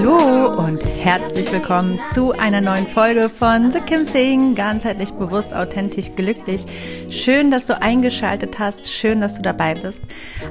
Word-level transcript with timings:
Hallo 0.00 0.56
und 0.56 0.80
herzlich 0.84 1.50
willkommen 1.50 1.98
zu 2.14 2.30
einer 2.30 2.60
neuen 2.60 2.86
Folge 2.86 3.28
von 3.28 3.72
The 3.72 3.80
Kim 3.80 4.06
Sing, 4.06 4.54
ganzheitlich 4.54 5.10
bewusst, 5.10 5.52
authentisch, 5.52 6.14
glücklich. 6.14 6.64
Schön, 7.10 7.50
dass 7.50 7.64
du 7.64 7.82
eingeschaltet 7.82 8.60
hast, 8.60 8.88
schön, 8.88 9.20
dass 9.20 9.34
du 9.34 9.42
dabei 9.42 9.74
bist. 9.74 10.04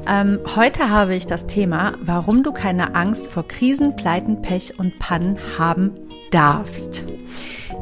Ähm, 0.05 0.39
heute 0.57 0.89
habe 0.89 1.15
ich 1.15 1.27
das 1.27 1.47
Thema, 1.47 1.93
warum 2.01 2.43
du 2.43 2.51
keine 2.51 2.93
Angst 2.93 3.27
vor 3.27 3.47
Krisen, 3.47 3.95
Pleiten, 3.95 4.41
Pech 4.41 4.77
und 4.79 4.99
Pannen 4.99 5.37
haben 5.57 5.91
darfst. 6.29 7.05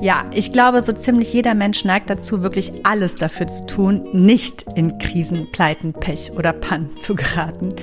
Ja, 0.01 0.25
ich 0.31 0.53
glaube, 0.53 0.83
so 0.83 0.93
ziemlich 0.93 1.33
jeder 1.33 1.55
Mensch 1.55 1.83
neigt 1.83 2.11
dazu, 2.11 2.43
wirklich 2.43 2.73
alles 2.83 3.15
dafür 3.15 3.47
zu 3.47 3.65
tun, 3.65 4.07
nicht 4.13 4.65
in 4.75 4.99
Krisen, 4.99 5.51
Pleiten, 5.51 5.93
Pech 5.93 6.31
oder 6.37 6.53
Pannen 6.53 6.95
zu 6.97 7.15
geraten. 7.15 7.73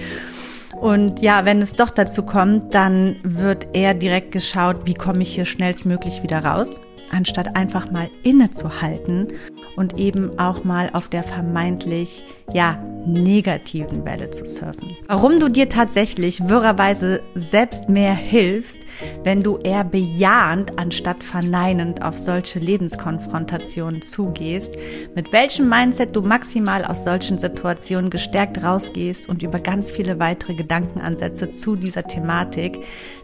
Und 0.82 1.22
ja, 1.22 1.44
wenn 1.44 1.62
es 1.62 1.74
doch 1.74 1.90
dazu 1.90 2.24
kommt, 2.24 2.74
dann 2.74 3.14
wird 3.22 3.68
eher 3.72 3.94
direkt 3.94 4.32
geschaut, 4.32 4.78
wie 4.84 4.94
komme 4.94 5.22
ich 5.22 5.32
hier 5.32 5.44
schnellstmöglich 5.44 6.24
wieder 6.24 6.44
raus, 6.44 6.80
anstatt 7.12 7.54
einfach 7.54 7.92
mal 7.92 8.10
innezuhalten 8.24 9.28
und 9.76 9.98
eben 9.98 10.38
auch 10.38 10.64
mal 10.64 10.90
auf 10.92 11.08
der 11.08 11.22
vermeintlich 11.22 12.24
ja 12.52 12.78
negativen 13.06 14.04
Welle 14.04 14.30
zu 14.30 14.46
surfen. 14.46 14.96
Warum 15.08 15.40
du 15.40 15.48
dir 15.48 15.68
tatsächlich 15.68 16.48
wirrerweise 16.48 17.20
selbst 17.34 17.88
mehr 17.88 18.14
hilfst, 18.14 18.78
wenn 19.24 19.42
du 19.42 19.58
eher 19.58 19.84
bejahend 19.84 20.78
anstatt 20.78 21.24
verneinend 21.24 22.02
auf 22.02 22.16
solche 22.16 22.58
Lebenskonfrontationen 22.58 24.02
zugehst, 24.02 24.76
mit 25.14 25.32
welchem 25.32 25.68
Mindset 25.68 26.14
du 26.14 26.22
maximal 26.22 26.84
aus 26.84 27.04
solchen 27.04 27.38
Situationen 27.38 28.10
gestärkt 28.10 28.62
rausgehst 28.62 29.28
und 29.28 29.42
über 29.42 29.58
ganz 29.58 29.90
viele 29.90 30.18
weitere 30.20 30.54
Gedankenansätze 30.54 31.52
zu 31.52 31.76
dieser 31.76 32.04
Thematik, 32.04 32.78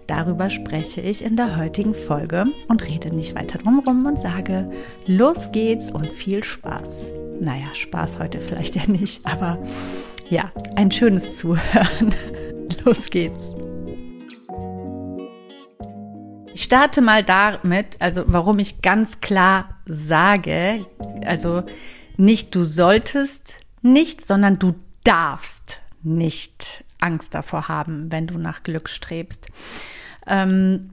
darüber 0.09 0.51
spreche 0.51 1.01
ich 1.01 1.23
in 1.23 1.37
der 1.37 1.57
heutigen 1.57 1.95
Folge 1.95 2.47
und 2.67 2.85
rede 2.85 3.15
nicht 3.15 3.37
weiter 3.37 3.59
drumherum 3.59 4.07
und 4.07 4.21
sage, 4.21 4.71
los 5.07 5.53
geht's 5.53 5.93
und 5.93 6.09
viel 6.09 6.43
Spaß. 6.43 7.13
Naja, 7.41 7.67
Spaß 7.73 8.19
heute 8.19 8.41
vielleicht 8.41 8.75
ja 8.75 8.87
nicht, 8.87 9.25
aber 9.25 9.59
ja, 10.31 10.51
ein 10.75 10.91
schönes 10.91 11.35
Zuhören. 11.35 12.15
Los 12.85 13.11
geht's. 13.11 13.55
Ich 16.55 16.65
starte 16.65 17.01
mal 17.03 17.23
damit, 17.23 17.97
also 18.01 18.25
warum 18.27 18.59
ich 18.59 18.83
ganz 18.83 19.21
klar 19.21 19.79
sage, 19.87 20.87
also 21.25 21.63
nicht 22.17 22.55
du 22.55 22.65
solltest 22.65 23.61
nicht, 23.81 24.27
sondern 24.27 24.59
du 24.59 24.75
darfst 25.05 25.81
nicht 26.03 26.85
Angst 26.99 27.35
davor 27.35 27.69
haben, 27.69 28.11
wenn 28.11 28.27
du 28.27 28.39
nach 28.39 28.65
Glück 28.65 28.89
strebst. 28.89 29.47
Ähm, 30.29 30.91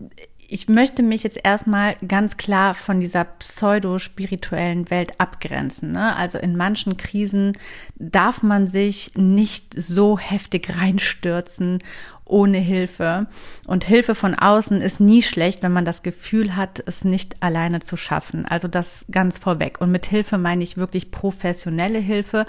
ich 0.47 0.69
möchte 0.69 1.01
mich 1.03 1.23
jetzt 1.23 1.39
erstmal 1.43 1.95
ganz 2.07 2.37
klar 2.37 2.75
von 2.75 2.99
dieser 2.99 3.23
pseudo-spirituellen 3.25 4.89
Welt 4.89 5.19
abgrenzen. 5.19 5.91
Ne? 5.91 6.15
Also 6.15 6.37
in 6.37 6.55
manchen 6.55 6.97
Krisen 6.97 7.53
darf 7.95 8.43
man 8.43 8.67
sich 8.67 9.11
nicht 9.15 9.73
so 9.75 10.19
heftig 10.19 10.77
reinstürzen 10.77 11.79
ohne 12.25 12.57
Hilfe. 12.57 13.27
Und 13.67 13.83
Hilfe 13.83 14.13
von 14.13 14.35
außen 14.35 14.81
ist 14.81 14.99
nie 14.99 15.23
schlecht, 15.23 15.63
wenn 15.63 15.71
man 15.71 15.85
das 15.85 16.03
Gefühl 16.03 16.55
hat, 16.55 16.83
es 16.85 17.03
nicht 17.03 17.41
alleine 17.41 17.79
zu 17.79 17.97
schaffen. 17.97 18.45
Also 18.45 18.67
das 18.67 19.05
ganz 19.11 19.37
vorweg. 19.37 19.79
Und 19.79 19.91
mit 19.91 20.05
Hilfe 20.05 20.37
meine 20.37 20.63
ich 20.63 20.77
wirklich 20.77 21.11
professionelle 21.11 21.99
Hilfe 21.99 22.45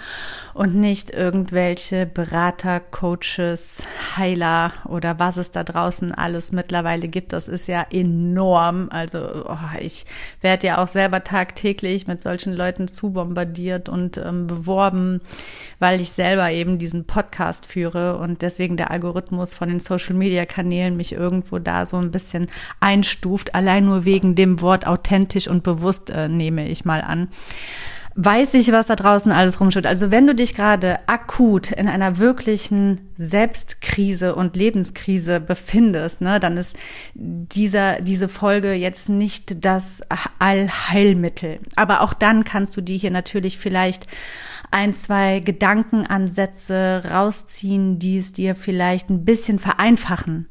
und 0.52 0.74
nicht 0.74 1.10
irgendwelche 1.10 2.06
Berater, 2.06 2.80
Coaches, 2.80 3.82
Heiler 4.16 4.72
oder 4.86 5.18
was 5.18 5.36
es 5.36 5.52
da 5.52 5.64
draußen 5.64 6.12
alles 6.12 6.52
mittlerweile 6.52 7.08
gibt. 7.08 7.32
Das 7.32 7.48
ist 7.48 7.66
ja 7.66 7.86
enorm. 7.90 8.88
Also 8.90 9.46
oh, 9.46 9.78
ich 9.80 10.06
werde 10.40 10.66
ja 10.66 10.78
auch 10.78 10.88
selber 10.88 11.24
tagtäglich 11.24 12.06
mit 12.06 12.22
solchen 12.22 12.52
Leuten 12.52 12.88
zubombardiert 12.88 13.88
und 13.88 14.16
ähm, 14.18 14.46
beworben, 14.46 15.20
weil 15.78 16.00
ich 16.00 16.12
selber 16.12 16.50
eben 16.50 16.78
diesen 16.78 17.06
Podcast 17.06 17.66
führe 17.66 18.18
und 18.18 18.42
deswegen 18.42 18.76
der 18.76 18.90
Algorithmus 18.90 19.54
von 19.54 19.65
von 19.66 19.72
den 19.72 19.80
Social-Media-Kanälen 19.80 20.96
mich 20.96 21.12
irgendwo 21.12 21.58
da 21.58 21.86
so 21.86 21.96
ein 21.96 22.12
bisschen 22.12 22.46
einstuft, 22.78 23.54
allein 23.54 23.84
nur 23.84 24.04
wegen 24.04 24.36
dem 24.36 24.60
Wort 24.60 24.86
authentisch 24.86 25.48
und 25.48 25.64
bewusst 25.64 26.10
äh, 26.10 26.28
nehme 26.28 26.68
ich 26.68 26.84
mal 26.84 27.00
an 27.00 27.28
weiß 28.18 28.54
ich, 28.54 28.72
was 28.72 28.86
da 28.86 28.96
draußen 28.96 29.30
alles 29.30 29.60
rumsteht. 29.60 29.84
Also 29.84 30.10
wenn 30.10 30.26
du 30.26 30.34
dich 30.34 30.54
gerade 30.54 31.00
akut 31.06 31.70
in 31.70 31.86
einer 31.86 32.16
wirklichen 32.16 33.10
Selbstkrise 33.18 34.34
und 34.34 34.56
Lebenskrise 34.56 35.38
befindest, 35.38 36.22
ne, 36.22 36.40
dann 36.40 36.56
ist 36.56 36.78
dieser, 37.14 38.00
diese 38.00 38.30
Folge 38.30 38.72
jetzt 38.72 39.10
nicht 39.10 39.62
das 39.66 40.00
Allheilmittel. 40.38 41.58
Aber 41.76 42.00
auch 42.00 42.14
dann 42.14 42.44
kannst 42.44 42.74
du 42.78 42.80
dir 42.80 42.96
hier 42.96 43.10
natürlich 43.10 43.58
vielleicht 43.58 44.06
ein, 44.70 44.94
zwei 44.94 45.40
Gedankenansätze 45.40 47.04
rausziehen, 47.10 47.98
die 47.98 48.18
es 48.18 48.32
dir 48.32 48.54
vielleicht 48.54 49.10
ein 49.10 49.24
bisschen 49.24 49.58
vereinfachen, 49.58 50.48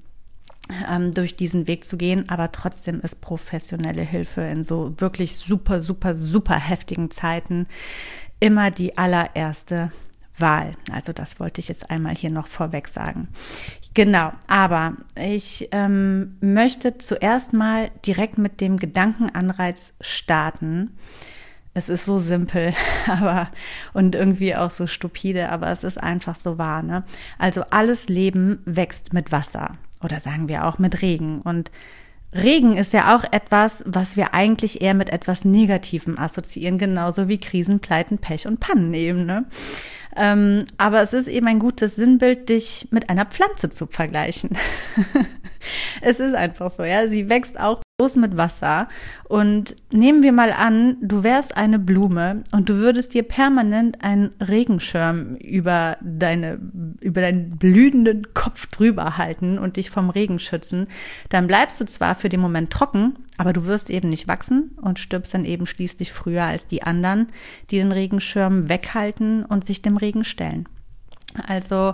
ähm, 0.89 1.13
durch 1.13 1.35
diesen 1.35 1.67
Weg 1.67 1.85
zu 1.85 1.97
gehen, 1.97 2.29
aber 2.29 2.51
trotzdem 2.51 3.01
ist 3.01 3.21
professionelle 3.21 4.01
Hilfe 4.01 4.41
in 4.41 4.63
so 4.63 4.93
wirklich 4.97 5.37
super, 5.37 5.81
super, 5.81 6.15
super 6.15 6.55
heftigen 6.55 7.11
Zeiten 7.11 7.67
immer 8.39 8.71
die 8.71 8.97
allererste 8.97 9.91
Wahl. 10.37 10.75
Also 10.91 11.13
das 11.13 11.39
wollte 11.39 11.61
ich 11.61 11.67
jetzt 11.67 11.89
einmal 11.89 12.15
hier 12.15 12.29
noch 12.29 12.47
vorweg 12.47 12.87
sagen. 12.87 13.29
Genau, 13.93 14.33
aber 14.47 14.97
ich 15.17 15.69
ähm, 15.71 16.35
möchte 16.41 16.97
zuerst 16.97 17.53
mal 17.53 17.89
direkt 18.05 18.37
mit 18.37 18.59
dem 18.59 18.77
Gedankenanreiz 18.77 19.93
starten, 20.01 20.97
es 21.75 21.90
ist 21.90 22.06
so 22.06 22.18
simpel, 22.18 22.74
aber 23.08 23.52
und 23.94 24.16
irgendwie 24.16 24.56
auch 24.56 24.72
so 24.72 24.88
stupide, 24.88 25.50
aber 25.50 25.69
es 25.69 25.84
ist 25.84 26.02
einfach 26.02 26.38
so 26.38 26.58
wahr. 26.58 26.81
Ne? 26.81 27.04
Also 27.38 27.63
alles 27.69 28.10
Leben 28.10 28.60
wächst 28.66 29.13
mit 29.13 29.31
Wasser 29.31 29.77
oder 30.04 30.19
sagen 30.19 30.48
wir 30.48 30.66
auch 30.66 30.80
mit 30.80 31.01
Regen. 31.01 31.42
Und 31.42 31.69
Regen 32.33 32.75
ist 32.75 32.94
ja 32.94 33.16
auch 33.16 33.25
etwas, 33.31 33.83
was 33.86 34.18
wir 34.18 34.33
eigentlich 34.33 34.81
eher 34.81 34.94
mit 34.94 35.10
etwas 35.10 35.45
Negativem 35.45 36.18
assoziieren, 36.18 36.77
genauso 36.77 37.27
wie 37.27 37.39
Krisen, 37.39 37.80
Pleiten, 37.81 38.18
Pech 38.18 38.48
und 38.48 38.60
Pannen 38.60 38.94
eben. 38.94 39.25
Ne? 39.25 39.45
Ähm, 40.16 40.66
aber 40.78 41.01
es 41.01 41.13
ist 41.13 41.28
eben 41.28 41.48
ein 41.48 41.60
gutes 41.60 41.98
Sinnbild, 41.98 42.48
dich 42.48 42.88
mit 42.92 43.10
einer 43.10 43.25
Pflanze 43.25 43.69
zu 43.69 43.86
vergleichen. 43.86 44.57
es 46.01 46.21
ist 46.21 46.36
einfach 46.36 46.71
so, 46.71 46.83
ja. 46.83 47.07
Sie 47.10 47.30
wächst 47.30 47.60
auch 47.60 47.81
bloß 47.97 48.18
mit 48.18 48.36
Wasser. 48.36 48.89
Und 49.30 49.75
nehmen 49.89 50.21
wir 50.21 50.33
mal 50.33 50.51
an, 50.51 50.97
du 51.01 51.24
wärst 51.24 51.56
eine 51.56 51.80
Blume 51.80 52.44
und 52.51 52.68
du 52.68 52.75
würdest 52.75 53.13
dir 53.13 53.24
permanent 53.24 54.03
einen 54.03 54.31
Regenschirm 54.42 55.36
über 55.36 55.97
deine, 56.01 56.59
über 57.00 57.21
deinen 57.21 57.57
blühenden 57.57 58.33
Kopf 58.33 58.68
drüber 58.68 59.18
halten 59.18 59.57
und 59.57 59.77
dich 59.77 59.92
vom 59.92 60.09
Regen 60.09 60.39
schützen. 60.39 60.88
Dann 61.30 61.47
bleibst 61.47 61.80
du 61.80 61.86
zwar 61.86 62.15
für 62.15 62.27
den 62.27 62.42
Moment 62.42 62.69
trocken, 62.69 63.15
aber 63.38 63.53
du 63.53 63.65
wirst 63.65 63.89
eben 63.89 64.09
nicht 64.09 64.27
wachsen 64.27 64.71
und 64.81 65.00
stirbst 65.00 65.33
dann 65.33 65.45
eben 65.45 65.65
schließlich 65.65 66.12
früher 66.12 66.44
als 66.44 66.68
die 66.68 66.83
anderen, 66.83 67.27
die 67.71 67.77
den 67.77 67.94
Regenschirm 67.94 68.68
weghalten 68.68 69.45
und 69.45 69.65
sich 69.65 69.81
dem 69.81 69.95
Regen 69.95 70.25
stellen. 70.25 70.68
Also 71.47 71.94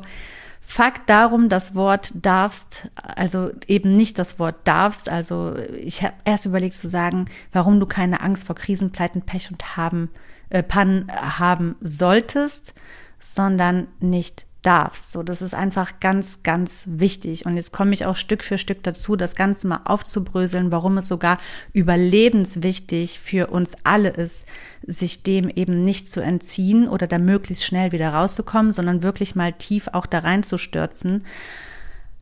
Fakt 0.73 1.09
darum, 1.09 1.49
das 1.49 1.75
Wort 1.75 2.13
darfst, 2.15 2.89
also 2.95 3.51
eben 3.67 3.91
nicht 3.91 4.17
das 4.17 4.39
Wort 4.39 4.55
darfst, 4.63 5.09
also 5.09 5.53
ich 5.57 6.01
habe 6.01 6.13
erst 6.23 6.45
überlegt 6.45 6.75
zu 6.75 6.87
sagen, 6.87 7.25
warum 7.51 7.81
du 7.81 7.85
keine 7.85 8.21
Angst 8.21 8.47
vor 8.47 8.55
Krisenpleiten, 8.55 9.23
Pech 9.23 9.51
und 9.51 9.75
haben, 9.75 10.09
äh, 10.49 10.63
Pannen 10.63 11.11
haben 11.11 11.75
solltest, 11.81 12.73
sondern 13.19 13.89
nicht 13.99 14.45
darfst. 14.61 15.11
So, 15.11 15.23
das 15.23 15.41
ist 15.41 15.53
einfach 15.53 15.99
ganz, 15.99 16.43
ganz 16.43 16.85
wichtig. 16.87 17.45
Und 17.45 17.55
jetzt 17.55 17.71
komme 17.71 17.93
ich 17.93 18.05
auch 18.05 18.15
Stück 18.15 18.43
für 18.43 18.57
Stück 18.57 18.83
dazu, 18.83 19.15
das 19.15 19.35
Ganze 19.35 19.67
mal 19.67 19.81
aufzubröseln, 19.85 20.71
warum 20.71 20.97
es 20.97 21.07
sogar 21.07 21.39
überlebenswichtig 21.73 23.19
für 23.19 23.47
uns 23.47 23.75
alle 23.83 24.09
ist, 24.09 24.47
sich 24.85 25.23
dem 25.23 25.49
eben 25.49 25.81
nicht 25.81 26.09
zu 26.09 26.21
entziehen 26.21 26.87
oder 26.87 27.07
da 27.07 27.17
möglichst 27.17 27.65
schnell 27.65 27.91
wieder 27.91 28.09
rauszukommen, 28.09 28.71
sondern 28.71 29.03
wirklich 29.03 29.35
mal 29.35 29.53
tief 29.53 29.87
auch 29.93 30.05
da 30.05 30.19
reinzustürzen. 30.19 31.23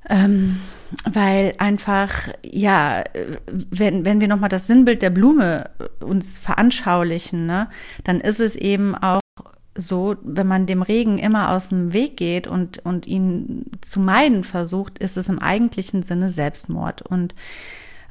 Ähm, 0.10 0.60
weil 1.04 1.54
einfach, 1.58 2.30
ja, 2.44 3.04
wenn, 3.70 4.06
wenn 4.06 4.22
wir 4.22 4.28
nochmal 4.28 4.50
das 4.50 4.66
Sinnbild 4.66 5.02
der 5.02 5.12
Blume 5.12 5.70
uns 6.00 6.40
veranschaulichen, 6.40 7.46
ne, 7.46 7.70
dann 8.06 8.22
ist 8.22 8.40
es 8.40 8.56
eben 8.56 8.96
auch 8.96 9.20
so, 9.80 10.16
wenn 10.22 10.48
man 10.48 10.66
dem 10.66 10.82
Regen 10.82 11.18
immer 11.18 11.52
aus 11.52 11.70
dem 11.70 11.94
Weg 11.94 12.18
geht 12.18 12.48
und, 12.48 12.80
und 12.86 13.08
ihn 13.08 13.66
zu 13.82 14.00
meiden 14.00 14.44
versucht, 14.44 15.00
ist 15.00 15.18
es 15.18 15.30
im 15.30 15.40
eigentlichen 15.40 16.04
Sinne 16.04 16.30
Selbstmord. 16.30 17.02
Und 17.02 17.34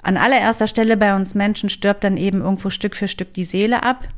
an 0.03 0.17
allererster 0.17 0.69
Stelle 0.69 0.97
bei 0.97 1.15
uns 1.15 1.35
Menschen 1.35 1.71
stirbt 1.71 2.05
dann 2.05 2.17
eben 2.17 2.41
irgendwo 2.41 2.71
Stück 2.71 2.97
für 2.97 3.09
Stück 3.09 3.35
die 3.35 3.45
Seele 3.45 3.83
ab 3.83 4.09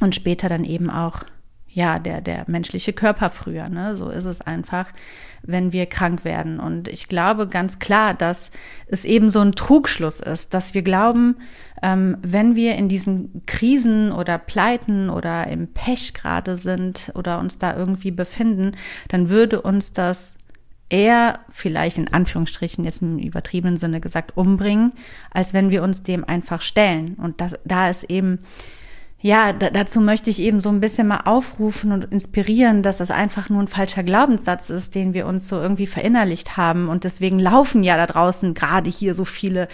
und 0.00 0.14
später 0.14 0.48
dann 0.48 0.64
eben 0.64 0.90
auch 0.90 1.24
ja, 1.72 2.00
der, 2.00 2.20
der 2.20 2.44
menschliche 2.48 2.92
Körper 2.92 3.30
früher, 3.30 3.68
ne? 3.68 3.96
So 3.96 4.10
ist 4.10 4.24
es 4.24 4.40
einfach, 4.40 4.86
wenn 5.42 5.72
wir 5.72 5.86
krank 5.86 6.24
werden. 6.24 6.58
Und 6.58 6.88
ich 6.88 7.06
glaube 7.06 7.46
ganz 7.46 7.78
klar, 7.78 8.12
dass 8.12 8.50
es 8.86 9.04
eben 9.04 9.30
so 9.30 9.40
ein 9.40 9.52
Trugschluss 9.52 10.18
ist, 10.18 10.52
dass 10.52 10.74
wir 10.74 10.82
glauben, 10.82 11.36
ähm, 11.82 12.16
wenn 12.22 12.56
wir 12.56 12.76
in 12.76 12.88
diesen 12.88 13.42
Krisen 13.46 14.12
oder 14.12 14.38
Pleiten 14.38 15.10
oder 15.10 15.46
im 15.46 15.68
Pech 15.68 16.14
gerade 16.14 16.56
sind 16.56 17.12
oder 17.14 17.38
uns 17.38 17.58
da 17.58 17.76
irgendwie 17.76 18.10
befinden, 18.10 18.72
dann 19.08 19.28
würde 19.28 19.62
uns 19.62 19.92
das 19.92 20.36
eher 20.90 21.38
vielleicht 21.50 21.98
in 21.98 22.08
Anführungsstrichen 22.08 22.84
jetzt 22.84 23.00
im 23.00 23.18
übertriebenen 23.18 23.78
Sinne 23.78 24.00
gesagt 24.00 24.36
umbringen, 24.36 24.92
als 25.30 25.54
wenn 25.54 25.70
wir 25.70 25.82
uns 25.82 26.02
dem 26.02 26.24
einfach 26.24 26.60
stellen. 26.60 27.14
Und 27.14 27.40
das, 27.40 27.54
da 27.64 27.88
ist 27.88 28.04
eben 28.04 28.40
ja, 29.22 29.52
dazu 29.52 30.00
möchte 30.00 30.30
ich 30.30 30.40
eben 30.40 30.62
so 30.62 30.70
ein 30.70 30.80
bisschen 30.80 31.06
mal 31.06 31.22
aufrufen 31.26 31.92
und 31.92 32.04
inspirieren, 32.04 32.82
dass 32.82 32.96
das 32.96 33.10
einfach 33.10 33.50
nur 33.50 33.62
ein 33.62 33.68
falscher 33.68 34.02
Glaubenssatz 34.02 34.70
ist, 34.70 34.94
den 34.94 35.12
wir 35.12 35.26
uns 35.26 35.46
so 35.46 35.60
irgendwie 35.60 35.86
verinnerlicht 35.86 36.56
haben. 36.56 36.88
Und 36.88 37.04
deswegen 37.04 37.38
laufen 37.38 37.82
ja 37.82 37.98
da 37.98 38.06
draußen 38.06 38.54
gerade 38.54 38.88
hier 38.88 39.12
so 39.14 39.26
viele 39.26 39.68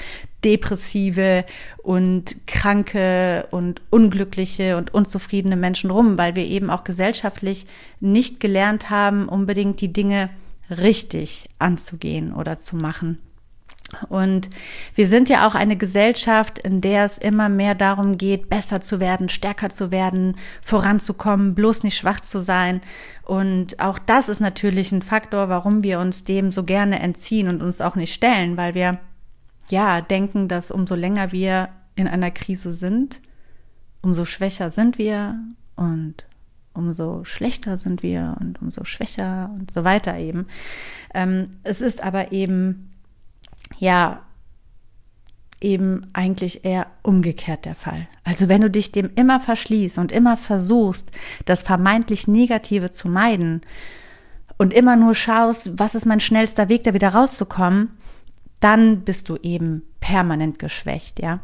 depressive 0.44 1.44
und 1.78 2.48
kranke 2.48 3.46
und 3.52 3.82
unglückliche 3.90 4.76
und 4.76 4.93
unzufriedene 4.93 5.56
Menschen 5.56 5.90
rum, 5.90 6.19
weil 6.19 6.34
wir 6.34 6.44
eben 6.44 6.69
auch 6.69 6.82
gesellschaftlich 6.82 7.66
nicht 8.00 8.40
gelernt 8.40 8.90
haben, 8.90 9.28
unbedingt 9.28 9.81
die 9.81 9.93
Dinge 9.93 10.28
richtig 10.70 11.48
anzugehen 11.60 12.34
oder 12.34 12.58
zu 12.58 12.75
machen. 12.75 13.19
Und 14.09 14.50
wir 14.94 15.06
sind 15.06 15.29
ja 15.29 15.47
auch 15.47 15.55
eine 15.55 15.77
Gesellschaft, 15.77 16.59
in 16.59 16.81
der 16.81 17.05
es 17.05 17.19
immer 17.19 17.49
mehr 17.49 17.75
darum 17.75 18.19
geht, 18.19 18.49
besser 18.49 18.81
zu 18.81 18.99
werden, 18.99 19.29
stärker 19.29 19.71
zu 19.71 19.91
werden, 19.91 20.37
voranzukommen, 20.61 21.55
bloß 21.55 21.85
nicht 21.85 21.97
schwach 21.97 22.21
zu 22.21 22.41
sein. 22.41 22.81
Und 23.23 23.79
auch 23.79 23.99
das 23.99 24.29
ist 24.29 24.41
natürlich 24.41 24.91
ein 24.93 25.03
Faktor, 25.03 25.49
warum 25.49 25.83
wir 25.83 26.00
uns 26.00 26.25
dem 26.25 26.50
so 26.50 26.65
gerne 26.65 26.99
entziehen 26.99 27.49
und 27.49 27.62
uns 27.62 27.81
auch 27.81 27.94
nicht 27.94 28.12
stellen, 28.12 28.56
weil 28.56 28.75
wir 28.75 28.99
ja 29.71 30.00
denken, 30.00 30.49
dass 30.49 30.71
umso 30.71 30.94
länger 30.94 31.32
wir 31.32 31.69
in 31.94 32.09
einer 32.09 32.31
Krise 32.31 32.73
sind, 32.73 33.21
umso 34.03 34.25
schwächer 34.25 34.71
sind 34.71 34.99
wir 34.99 35.39
und 35.77 36.27
umso 36.75 37.25
schlechter 37.25 37.79
sind 37.79 38.03
wir 38.03 38.37
und 38.41 38.61
umso 38.61 38.85
schwächer 38.85 39.50
und 39.55 39.71
so 39.71 39.82
weiter 39.85 40.19
eben. 40.19 40.47
Ähm, 41.15 41.59
es 41.62 41.81
ist 41.81 42.03
aber 42.03 42.32
eben 42.32 42.93
ja 43.79 44.23
eben 45.61 46.07
eigentlich 46.13 46.65
eher 46.65 46.87
umgekehrt 47.03 47.65
der 47.65 47.75
Fall. 47.75 48.09
Also 48.25 48.49
wenn 48.49 48.61
du 48.61 48.71
dich 48.71 48.93
dem 48.93 49.11
immer 49.15 49.41
verschließt 49.41 49.99
und 49.99 50.13
immer 50.13 50.37
versuchst, 50.37 51.11
das 51.45 51.63
vermeintlich 51.63 52.29
Negative 52.29 52.93
zu 52.93 53.09
meiden 53.09 53.63
und 54.59 54.75
immer 54.75 54.97
nur 54.97 55.15
schaust, 55.15 55.79
was 55.79 55.95
ist 55.95 56.07
mein 56.07 56.21
schnellster 56.21 56.69
Weg, 56.69 56.85
da 56.85 56.95
wieder 56.95 57.11
rauszukommen, 57.11 57.91
dann 58.61 59.01
bist 59.01 59.29
du 59.29 59.37
eben 59.43 59.83
permanent 60.01 60.59
geschwächt, 60.59 61.21
ja. 61.21 61.41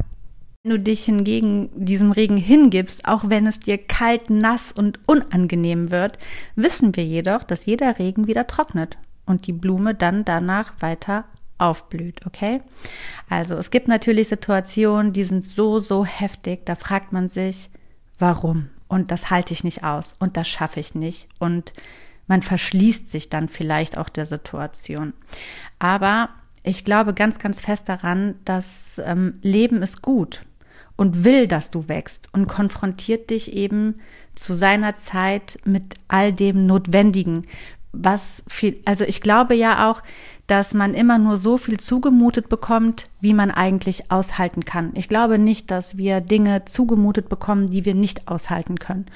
Wenn 0.62 0.70
du 0.70 0.78
dich 0.78 1.04
hingegen 1.04 1.70
diesem 1.74 2.12
Regen 2.12 2.36
hingibst, 2.36 3.08
auch 3.08 3.24
wenn 3.26 3.48
es 3.48 3.58
dir 3.58 3.78
kalt, 3.78 4.30
nass 4.30 4.70
und 4.70 5.00
unangenehm 5.08 5.90
wird, 5.90 6.18
wissen 6.54 6.94
wir 6.94 7.04
jedoch, 7.04 7.42
dass 7.42 7.66
jeder 7.66 7.98
Regen 7.98 8.28
wieder 8.28 8.46
trocknet 8.46 8.96
und 9.26 9.48
die 9.48 9.52
Blume 9.52 9.94
dann 9.94 10.24
danach 10.24 10.72
weiter 10.78 11.24
aufblüht, 11.62 12.26
okay? 12.26 12.60
Also 13.28 13.54
es 13.56 13.70
gibt 13.70 13.88
natürlich 13.88 14.28
Situationen, 14.28 15.12
die 15.12 15.24
sind 15.24 15.44
so, 15.44 15.80
so 15.80 16.04
heftig, 16.04 16.66
da 16.66 16.74
fragt 16.74 17.12
man 17.12 17.28
sich, 17.28 17.70
warum? 18.18 18.68
Und 18.88 19.10
das 19.10 19.30
halte 19.30 19.54
ich 19.54 19.64
nicht 19.64 19.84
aus 19.84 20.14
und 20.18 20.36
das 20.36 20.48
schaffe 20.48 20.80
ich 20.80 20.94
nicht. 20.94 21.28
Und 21.38 21.72
man 22.26 22.42
verschließt 22.42 23.10
sich 23.10 23.30
dann 23.30 23.48
vielleicht 23.48 23.96
auch 23.96 24.08
der 24.08 24.26
Situation. 24.26 25.14
Aber 25.78 26.28
ich 26.62 26.84
glaube 26.84 27.14
ganz, 27.14 27.38
ganz 27.38 27.60
fest 27.60 27.88
daran, 27.88 28.34
dass 28.44 29.00
ähm, 29.04 29.38
Leben 29.42 29.82
ist 29.82 30.02
gut 30.02 30.44
und 30.96 31.24
will, 31.24 31.46
dass 31.46 31.70
du 31.70 31.88
wächst 31.88 32.28
und 32.32 32.46
konfrontiert 32.46 33.30
dich 33.30 33.52
eben 33.52 33.96
zu 34.34 34.54
seiner 34.54 34.98
Zeit 34.98 35.58
mit 35.64 35.94
all 36.08 36.32
dem 36.32 36.66
Notwendigen, 36.66 37.46
was 37.92 38.44
viel, 38.48 38.80
also 38.84 39.04
ich 39.04 39.20
glaube 39.20 39.54
ja 39.54 39.90
auch, 39.90 40.02
dass 40.52 40.74
man 40.74 40.92
immer 40.92 41.16
nur 41.16 41.38
so 41.38 41.56
viel 41.56 41.80
zugemutet 41.80 42.50
bekommt, 42.50 43.06
wie 43.22 43.32
man 43.32 43.50
eigentlich 43.50 44.10
aushalten 44.10 44.66
kann. 44.66 44.90
Ich 44.92 45.08
glaube 45.08 45.38
nicht, 45.38 45.70
dass 45.70 45.96
wir 45.96 46.20
Dinge 46.20 46.66
zugemutet 46.66 47.30
bekommen, 47.30 47.70
die 47.70 47.86
wir 47.86 47.94
nicht 47.94 48.28
aushalten 48.28 48.78
können. 48.78 49.06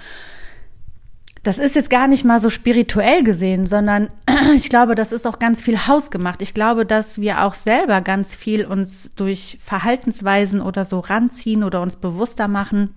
Das 1.42 1.58
ist 1.58 1.76
jetzt 1.76 1.90
gar 1.90 2.08
nicht 2.08 2.24
mal 2.24 2.40
so 2.40 2.48
spirituell 2.48 3.22
gesehen, 3.22 3.66
sondern 3.66 4.08
ich 4.56 4.70
glaube, 4.70 4.94
das 4.94 5.12
ist 5.12 5.26
auch 5.26 5.38
ganz 5.38 5.60
viel 5.60 5.76
hausgemacht. 5.76 6.40
Ich 6.40 6.55
glaube, 6.55 6.86
dass 6.86 7.20
wir 7.20 7.43
auch 7.43 7.55
selber 7.55 8.00
ganz 8.00 8.34
viel 8.34 8.64
uns 8.64 9.10
durch 9.14 9.58
Verhaltensweisen 9.62 10.62
oder 10.62 10.86
so 10.86 11.00
ranziehen 11.00 11.64
oder 11.64 11.82
uns 11.82 11.96
bewusster 11.96 12.48
machen 12.48 12.94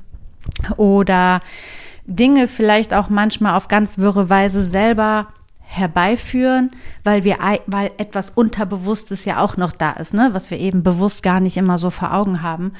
oder 0.77 1.41
Dinge 2.05 2.47
vielleicht 2.47 2.93
auch 2.93 3.09
manchmal 3.09 3.55
auf 3.55 3.67
ganz 3.67 3.97
wirre 3.97 4.29
Weise 4.29 4.63
selber 4.63 5.27
herbeiführen, 5.71 6.71
weil 7.03 7.23
wir, 7.23 7.37
weil 7.67 7.91
etwas 7.99 8.31
Unterbewusstes 8.31 9.23
ja 9.25 9.39
auch 9.39 9.55
noch 9.55 9.71
da 9.71 9.91
ist, 9.91 10.15
ne, 10.15 10.29
was 10.31 10.49
wir 10.49 10.57
eben 10.57 10.81
bewusst 10.81 11.21
gar 11.21 11.39
nicht 11.39 11.57
immer 11.57 11.77
so 11.77 11.91
vor 11.91 12.11
Augen 12.11 12.41
haben. 12.41 12.73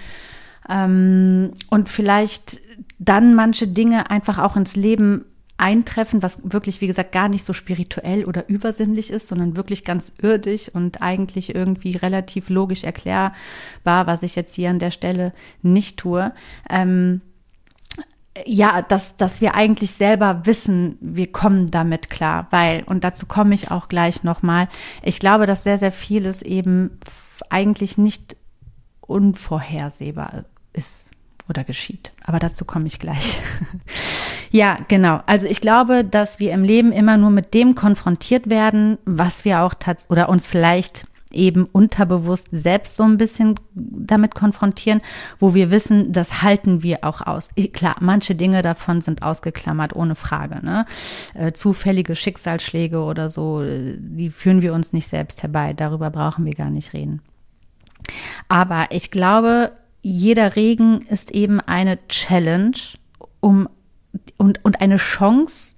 Ähm, 0.67 1.51
und 1.69 1.87
vielleicht 1.87 2.59
dann 2.97 3.35
manche 3.35 3.67
Dinge 3.67 4.09
einfach 4.09 4.39
auch 4.39 4.55
ins 4.55 4.75
Leben 4.75 5.25
eintreffen, 5.57 6.23
was 6.23 6.51
wirklich, 6.51 6.81
wie 6.81 6.87
gesagt, 6.87 7.11
gar 7.11 7.29
nicht 7.29 7.45
so 7.45 7.53
spirituell 7.53 8.25
oder 8.25 8.49
übersinnlich 8.49 9.11
ist, 9.11 9.27
sondern 9.27 9.55
wirklich 9.55 9.85
ganz 9.85 10.13
irdisch 10.19 10.69
und 10.69 11.03
eigentlich 11.03 11.53
irgendwie 11.53 11.95
relativ 11.95 12.49
logisch 12.49 12.83
erklärbar, 12.83 14.07
was 14.07 14.23
ich 14.23 14.35
jetzt 14.35 14.55
hier 14.55 14.71
an 14.71 14.79
der 14.79 14.91
Stelle 14.91 15.31
nicht 15.61 15.97
tue. 15.97 16.31
Ähm, 16.67 17.21
ja, 18.45 18.81
dass, 18.81 19.17
dass 19.17 19.41
wir 19.41 19.55
eigentlich 19.55 19.91
selber 19.91 20.45
wissen, 20.45 20.97
wir 21.01 21.31
kommen 21.31 21.67
damit 21.67 22.09
klar, 22.09 22.47
weil, 22.51 22.83
und 22.83 23.03
dazu 23.03 23.25
komme 23.25 23.55
ich 23.55 23.71
auch 23.71 23.87
gleich 23.87 24.23
nochmal, 24.23 24.69
ich 25.01 25.19
glaube, 25.19 25.45
dass 25.45 25.63
sehr, 25.63 25.77
sehr 25.77 25.91
vieles 25.91 26.41
eben 26.41 26.99
eigentlich 27.49 27.97
nicht 27.97 28.35
unvorhersehbar 29.01 30.45
ist 30.73 31.09
oder 31.49 31.63
geschieht. 31.63 32.11
Aber 32.23 32.39
dazu 32.39 32.63
komme 32.63 32.85
ich 32.85 32.99
gleich. 32.99 33.39
ja, 34.51 34.77
genau. 34.87 35.21
Also 35.25 35.47
ich 35.47 35.61
glaube, 35.61 36.05
dass 36.05 36.39
wir 36.39 36.51
im 36.53 36.63
Leben 36.63 36.91
immer 36.91 37.17
nur 37.17 37.31
mit 37.31 37.53
dem 37.53 37.73
konfrontiert 37.73 38.49
werden, 38.49 38.99
was 39.05 39.45
wir 39.45 39.61
auch 39.61 39.73
tatsächlich 39.73 40.11
oder 40.11 40.29
uns 40.29 40.45
vielleicht 40.45 41.08
eben 41.31 41.65
unterbewusst 41.65 42.47
selbst 42.51 42.95
so 42.95 43.03
ein 43.03 43.17
bisschen 43.17 43.55
damit 43.73 44.33
konfrontieren, 44.33 45.01
wo 45.37 45.53
wir 45.53 45.69
wissen, 45.69 46.11
das 46.11 46.41
halten 46.41 46.81
wir 46.81 47.03
auch 47.03 47.21
aus. 47.21 47.49
Klar, 47.73 47.97
manche 47.99 48.35
Dinge 48.35 48.61
davon 48.61 49.01
sind 49.01 49.21
ausgeklammert, 49.21 49.95
ohne 49.95 50.15
Frage. 50.15 50.65
Ne? 50.65 50.85
Äh, 51.35 51.51
zufällige 51.51 52.15
Schicksalsschläge 52.15 53.01
oder 53.01 53.29
so, 53.29 53.63
die 53.63 54.29
führen 54.29 54.61
wir 54.61 54.73
uns 54.73 54.91
nicht 54.91 55.07
selbst 55.07 55.43
herbei. 55.43 55.73
Darüber 55.73 56.09
brauchen 56.09 56.45
wir 56.45 56.53
gar 56.53 56.69
nicht 56.71 56.93
reden. 56.93 57.21
Aber 58.47 58.87
ich 58.89 59.11
glaube, 59.11 59.71
jeder 60.01 60.55
Regen 60.55 61.01
ist 61.03 61.31
eben 61.31 61.59
eine 61.59 61.99
Challenge 62.07 62.77
um, 63.39 63.69
und, 64.37 64.63
und 64.65 64.81
eine 64.81 64.97
Chance, 64.97 65.75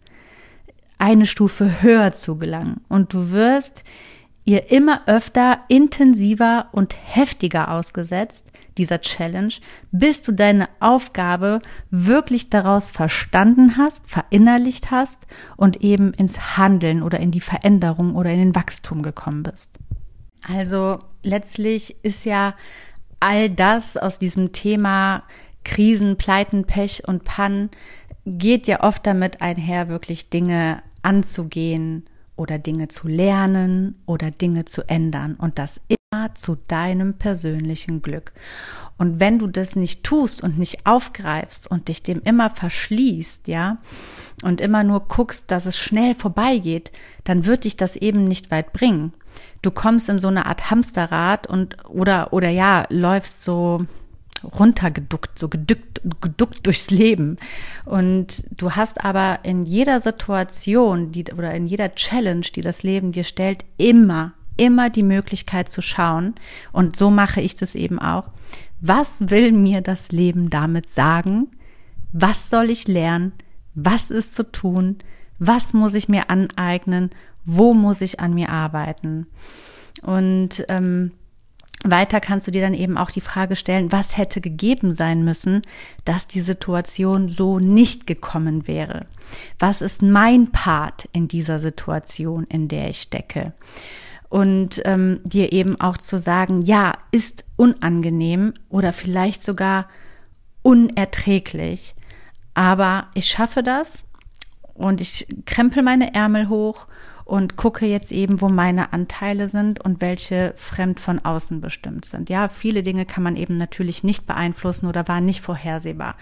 eine 0.97 1.25
Stufe 1.25 1.81
höher 1.81 2.13
zu 2.13 2.37
gelangen. 2.37 2.81
Und 2.87 3.13
du 3.13 3.31
wirst 3.31 3.83
ihr 4.45 4.71
immer 4.71 5.07
öfter 5.07 5.59
intensiver 5.67 6.67
und 6.71 6.95
heftiger 6.95 7.71
ausgesetzt, 7.71 8.51
dieser 8.77 9.01
Challenge, 9.01 9.53
bis 9.91 10.21
du 10.21 10.31
deine 10.31 10.69
Aufgabe 10.79 11.61
wirklich 11.89 12.49
daraus 12.49 12.89
verstanden 12.89 13.77
hast, 13.77 14.01
verinnerlicht 14.09 14.91
hast 14.91 15.19
und 15.57 15.81
eben 15.81 16.13
ins 16.13 16.57
Handeln 16.57 17.03
oder 17.03 17.19
in 17.19 17.31
die 17.31 17.41
Veränderung 17.41 18.15
oder 18.15 18.31
in 18.31 18.39
den 18.39 18.55
Wachstum 18.55 19.03
gekommen 19.03 19.43
bist. 19.43 19.69
Also 20.47 20.99
letztlich 21.21 22.03
ist 22.03 22.25
ja 22.25 22.55
all 23.19 23.49
das 23.49 23.97
aus 23.97 24.17
diesem 24.17 24.51
Thema 24.51 25.23
Krisen, 25.63 26.17
Pleiten, 26.17 26.65
Pech 26.65 27.07
und 27.07 27.23
Pannen 27.23 27.69
geht 28.25 28.67
ja 28.67 28.83
oft 28.83 29.05
damit 29.05 29.41
einher, 29.41 29.89
wirklich 29.89 30.29
Dinge 30.29 30.81
anzugehen 31.03 32.05
oder 32.41 32.57
Dinge 32.57 32.87
zu 32.87 33.07
lernen 33.07 34.01
oder 34.07 34.31
Dinge 34.31 34.65
zu 34.65 34.81
ändern 34.89 35.35
und 35.35 35.59
das 35.59 35.79
immer 35.87 36.33
zu 36.33 36.57
deinem 36.67 37.13
persönlichen 37.13 38.01
Glück. 38.01 38.33
Und 38.97 39.19
wenn 39.19 39.37
du 39.37 39.47
das 39.47 39.75
nicht 39.75 40.03
tust 40.03 40.43
und 40.43 40.57
nicht 40.57 40.87
aufgreifst 40.87 41.69
und 41.69 41.87
dich 41.87 42.01
dem 42.01 42.21
immer 42.23 42.49
verschließt, 42.49 43.47
ja, 43.47 43.77
und 44.43 44.59
immer 44.59 44.83
nur 44.83 45.07
guckst, 45.07 45.51
dass 45.51 45.67
es 45.67 45.77
schnell 45.77 46.15
vorbeigeht, 46.15 46.91
dann 47.23 47.45
wird 47.45 47.63
dich 47.63 47.75
das 47.75 47.95
eben 47.95 48.23
nicht 48.23 48.49
weit 48.49 48.73
bringen. 48.73 49.13
Du 49.61 49.69
kommst 49.69 50.09
in 50.09 50.17
so 50.17 50.27
eine 50.27 50.47
Art 50.47 50.71
Hamsterrad 50.71 51.45
und 51.45 51.77
oder 51.87 52.33
oder 52.33 52.49
ja, 52.49 52.85
läufst 52.89 53.43
so 53.43 53.85
runtergeduckt, 54.43 55.37
so 55.37 55.47
gedückt, 55.49 56.01
geduckt 56.21 56.65
durchs 56.65 56.89
Leben. 56.89 57.37
Und 57.85 58.43
du 58.51 58.71
hast 58.71 59.03
aber 59.03 59.39
in 59.43 59.63
jeder 59.63 60.01
Situation, 60.01 61.11
die, 61.11 61.25
oder 61.25 61.53
in 61.53 61.67
jeder 61.67 61.93
Challenge, 61.95 62.45
die 62.55 62.61
das 62.61 62.83
Leben 62.83 63.11
dir 63.11 63.23
stellt, 63.23 63.65
immer, 63.77 64.33
immer 64.57 64.89
die 64.89 65.03
Möglichkeit 65.03 65.69
zu 65.69 65.81
schauen. 65.81 66.35
Und 66.71 66.95
so 66.95 67.09
mache 67.09 67.41
ich 67.41 67.55
das 67.55 67.75
eben 67.75 67.99
auch. 67.99 68.29
Was 68.79 69.29
will 69.29 69.51
mir 69.51 69.81
das 69.81 70.11
Leben 70.11 70.49
damit 70.49 70.91
sagen? 70.91 71.47
Was 72.13 72.49
soll 72.49 72.69
ich 72.69 72.87
lernen? 72.87 73.33
Was 73.75 74.11
ist 74.11 74.33
zu 74.33 74.51
tun? 74.51 74.97
Was 75.39 75.73
muss 75.73 75.93
ich 75.93 76.09
mir 76.09 76.29
aneignen? 76.29 77.11
Wo 77.45 77.73
muss 77.73 78.01
ich 78.01 78.19
an 78.19 78.33
mir 78.33 78.49
arbeiten? 78.49 79.27
Und 80.03 80.65
ähm, 80.67 81.11
weiter 81.83 82.19
kannst 82.19 82.47
du 82.47 82.51
dir 82.51 82.61
dann 82.61 82.73
eben 82.73 82.97
auch 82.97 83.11
die 83.11 83.21
Frage 83.21 83.55
stellen, 83.55 83.91
was 83.91 84.17
hätte 84.17 84.41
gegeben 84.41 84.93
sein 84.93 85.23
müssen, 85.23 85.61
dass 86.05 86.27
die 86.27 86.41
Situation 86.41 87.29
so 87.29 87.59
nicht 87.59 88.07
gekommen 88.07 88.67
wäre? 88.67 89.05
Was 89.59 89.81
ist 89.81 90.01
mein 90.01 90.51
Part 90.51 91.07
in 91.13 91.27
dieser 91.27 91.59
Situation, 91.59 92.45
in 92.45 92.67
der 92.67 92.89
ich 92.89 93.01
stecke? 93.01 93.53
Und 94.29 94.81
ähm, 94.85 95.19
dir 95.23 95.51
eben 95.51 95.79
auch 95.81 95.97
zu 95.97 96.17
sagen, 96.17 96.61
ja, 96.61 96.93
ist 97.11 97.43
unangenehm 97.57 98.53
oder 98.69 98.93
vielleicht 98.93 99.43
sogar 99.43 99.87
unerträglich, 100.61 101.95
aber 102.53 103.07
ich 103.13 103.27
schaffe 103.27 103.63
das 103.63 104.05
und 104.73 105.01
ich 105.01 105.27
krempel 105.45 105.83
meine 105.83 106.13
Ärmel 106.13 106.49
hoch 106.49 106.87
und 107.25 107.55
gucke 107.55 107.85
jetzt 107.85 108.11
eben, 108.11 108.41
wo 108.41 108.49
meine 108.49 108.93
Anteile 108.93 109.47
sind 109.47 109.79
und 109.79 110.01
welche 110.01 110.53
fremd 110.55 110.99
von 110.99 111.19
außen 111.19 111.61
bestimmt 111.61 112.05
sind. 112.05 112.29
Ja, 112.29 112.47
viele 112.47 112.83
Dinge 112.83 113.05
kann 113.05 113.23
man 113.23 113.35
eben 113.35 113.57
natürlich 113.57 114.03
nicht 114.03 114.27
beeinflussen 114.27 114.87
oder 114.87 115.07
waren 115.07 115.25
nicht 115.25 115.41
vorhersehbar. 115.41 116.15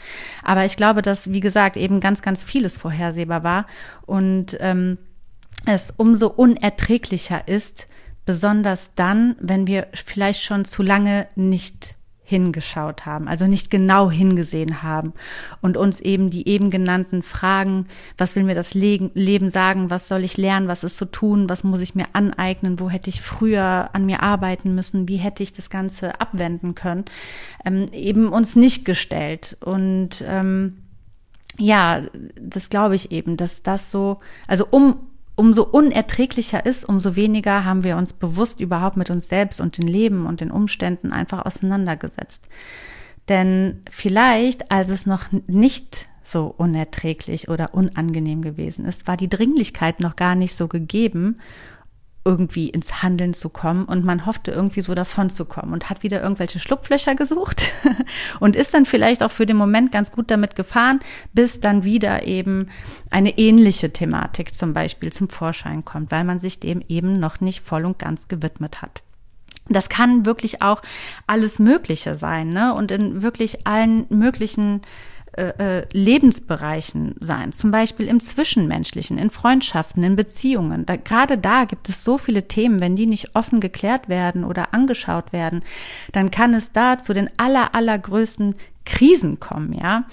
Aber 0.44 0.66
ich 0.66 0.76
glaube, 0.76 1.02
dass, 1.02 1.32
wie 1.32 1.40
gesagt, 1.40 1.78
eben 1.78 2.00
ganz, 2.00 2.22
ganz 2.22 2.44
vieles 2.44 2.78
vorhersehbar 2.78 3.44
war 3.44 3.66
und 4.06 4.58
ähm, 4.60 4.98
es 5.66 5.94
umso 5.96 6.28
unerträglicher 6.28 7.48
ist, 7.48 7.88
besonders 8.26 8.96
dann, 8.96 9.36
wenn 9.40 9.68
wir 9.68 9.88
vielleicht 9.94 10.44
schon 10.44 10.66
zu 10.66 10.84
lange 10.84 11.28
nicht 11.36 11.96
hingeschaut 12.30 13.08
haben, 13.08 13.28
also 13.28 13.48
nicht 13.48 13.72
genau 13.72 14.12
hingesehen 14.12 14.84
haben 14.84 15.14
und 15.62 15.78
uns 15.78 16.00
eben 16.00 16.30
die 16.30 16.48
eben 16.48 16.70
genannten 16.70 17.24
Fragen, 17.24 17.88
was 18.20 18.36
will 18.36 18.44
mir 18.44 18.54
das 18.54 18.76
Leben 18.76 19.50
sagen, 19.50 19.90
was 19.90 20.08
soll 20.08 20.24
ich 20.24 20.38
lernen, 20.38 20.68
was 20.68 20.84
ist 20.84 20.98
zu 20.98 21.06
tun, 21.06 21.50
was 21.50 21.64
muss 21.64 21.82
ich 21.82 21.96
mir 21.96 22.06
aneignen, 22.14 22.80
wo 22.80 22.92
hätte 22.92 23.10
ich 23.10 23.24
früher 23.24 23.90
an 23.94 24.06
mir 24.06 24.22
arbeiten 24.22 24.76
müssen, 24.76 25.08
wie 25.08 25.18
hätte 25.18 25.42
ich 25.42 25.54
das 25.54 25.72
Ganze 25.72 26.22
abwenden 26.22 26.76
können, 26.76 27.06
ähm, 27.66 27.88
eben 27.94 28.30
uns 28.30 28.56
nicht 28.56 28.86
gestellt. 28.86 29.58
Und 29.66 30.24
ähm, 30.28 30.84
ja, 31.58 32.04
das 32.40 32.70
glaube 32.70 32.94
ich 32.94 33.12
eben, 33.12 33.38
dass 33.38 33.64
das 33.64 33.90
so, 33.90 34.20
also 34.48 34.68
um 34.70 35.09
umso 35.40 35.64
unerträglicher 35.64 36.66
ist, 36.66 36.84
umso 36.84 37.16
weniger 37.16 37.64
haben 37.64 37.86
wir 37.86 37.96
uns 37.96 38.12
bewusst 38.12 38.60
überhaupt 38.60 38.98
mit 38.98 39.10
uns 39.10 39.30
selbst 39.30 39.62
und 39.62 39.78
den 39.78 39.88
Leben 39.88 40.26
und 40.26 40.42
den 40.42 40.52
Umständen 40.52 41.14
einfach 41.14 41.46
auseinandergesetzt. 41.46 42.50
Denn 43.30 43.82
vielleicht, 43.90 44.70
als 44.70 44.90
es 44.90 45.06
noch 45.06 45.28
nicht 45.48 46.10
so 46.24 46.54
unerträglich 46.58 47.48
oder 47.48 47.74
unangenehm 47.74 48.42
gewesen 48.42 48.84
ist, 48.84 49.08
war 49.08 49.16
die 49.16 49.30
Dringlichkeit 49.30 50.02
noch 50.02 50.18
gar 50.18 50.36
nicht 50.36 50.56
so 50.56 50.68
gegeben 50.68 51.40
irgendwie 52.30 52.70
ins 52.70 53.02
Handeln 53.02 53.34
zu 53.34 53.50
kommen 53.50 53.86
und 53.86 54.06
man 54.06 54.28
hoffte 54.28 54.52
irgendwie 54.52 54.84
so 54.84 54.94
davon 54.94 55.32
zu 55.32 55.46
kommen 55.46 55.74
und 55.74 55.90
hat 55.90 56.04
wieder 56.04 56.22
irgendwelche 56.22 56.60
Schlupflöcher 56.60 57.16
gesucht 57.16 57.72
und 58.40 58.56
ist 58.56 58.76
dann 58.76 58.86
vielleicht 58.86 59.24
auch 59.24 59.32
für 59.32 59.48
den 59.48 59.58
Moment 59.58 59.92
ganz 59.92 60.12
gut 60.12 60.30
damit 60.30 60.56
gefahren, 60.56 61.00
bis 61.34 61.60
dann 61.60 61.84
wieder 61.84 62.28
eben 62.28 62.70
eine 63.10 63.40
ähnliche 63.40 63.92
Thematik 63.92 64.54
zum 64.54 64.74
Beispiel 64.74 65.12
zum 65.12 65.28
Vorschein 65.28 65.84
kommt, 65.84 66.12
weil 66.12 66.24
man 66.24 66.38
sich 66.38 66.60
dem 66.60 66.84
eben 66.88 67.20
noch 67.20 67.40
nicht 67.40 67.62
voll 67.62 67.84
und 67.84 67.98
ganz 67.98 68.28
gewidmet 68.28 68.84
hat. 68.84 69.02
Das 69.68 69.90
kann 69.90 70.26
wirklich 70.26 70.62
auch 70.62 70.84
alles 71.26 71.58
Mögliche 71.58 72.16
sein, 72.16 72.50
ne? 72.50 72.76
Und 72.76 72.92
in 72.92 73.24
wirklich 73.24 73.66
allen 73.66 74.06
möglichen 74.10 74.82
äh, 75.40 75.80
äh, 75.80 75.88
Lebensbereichen 75.94 77.16
sein, 77.22 77.54
zum 77.54 77.72
Beispiel 77.72 78.08
im 78.08 78.20
Zwischenmenschlichen, 78.20 79.18
in 79.18 79.30
Freundschaften, 79.30 80.04
in 80.04 80.18
Beziehungen. 80.18 80.86
Da, 80.86 80.98
gerade 80.98 81.38
da 81.38 81.64
gibt 81.64 81.88
es 81.88 82.04
so 82.04 82.18
viele 82.18 82.50
Themen, 82.50 82.82
wenn 82.82 82.98
die 82.98 83.06
nicht 83.06 83.36
offen 83.36 83.62
geklärt 83.62 84.10
werden 84.10 84.44
oder 84.44 84.74
angeschaut 84.74 85.32
werden, 85.32 85.64
dann 86.12 86.30
kann 86.30 86.54
es 86.54 86.74
da 86.74 87.00
zu 87.00 87.14
den 87.14 87.30
aller, 87.38 87.74
allergrößten 87.74 88.56
Krisen 88.86 89.40
kommen, 89.40 89.72
ja. 89.74 90.04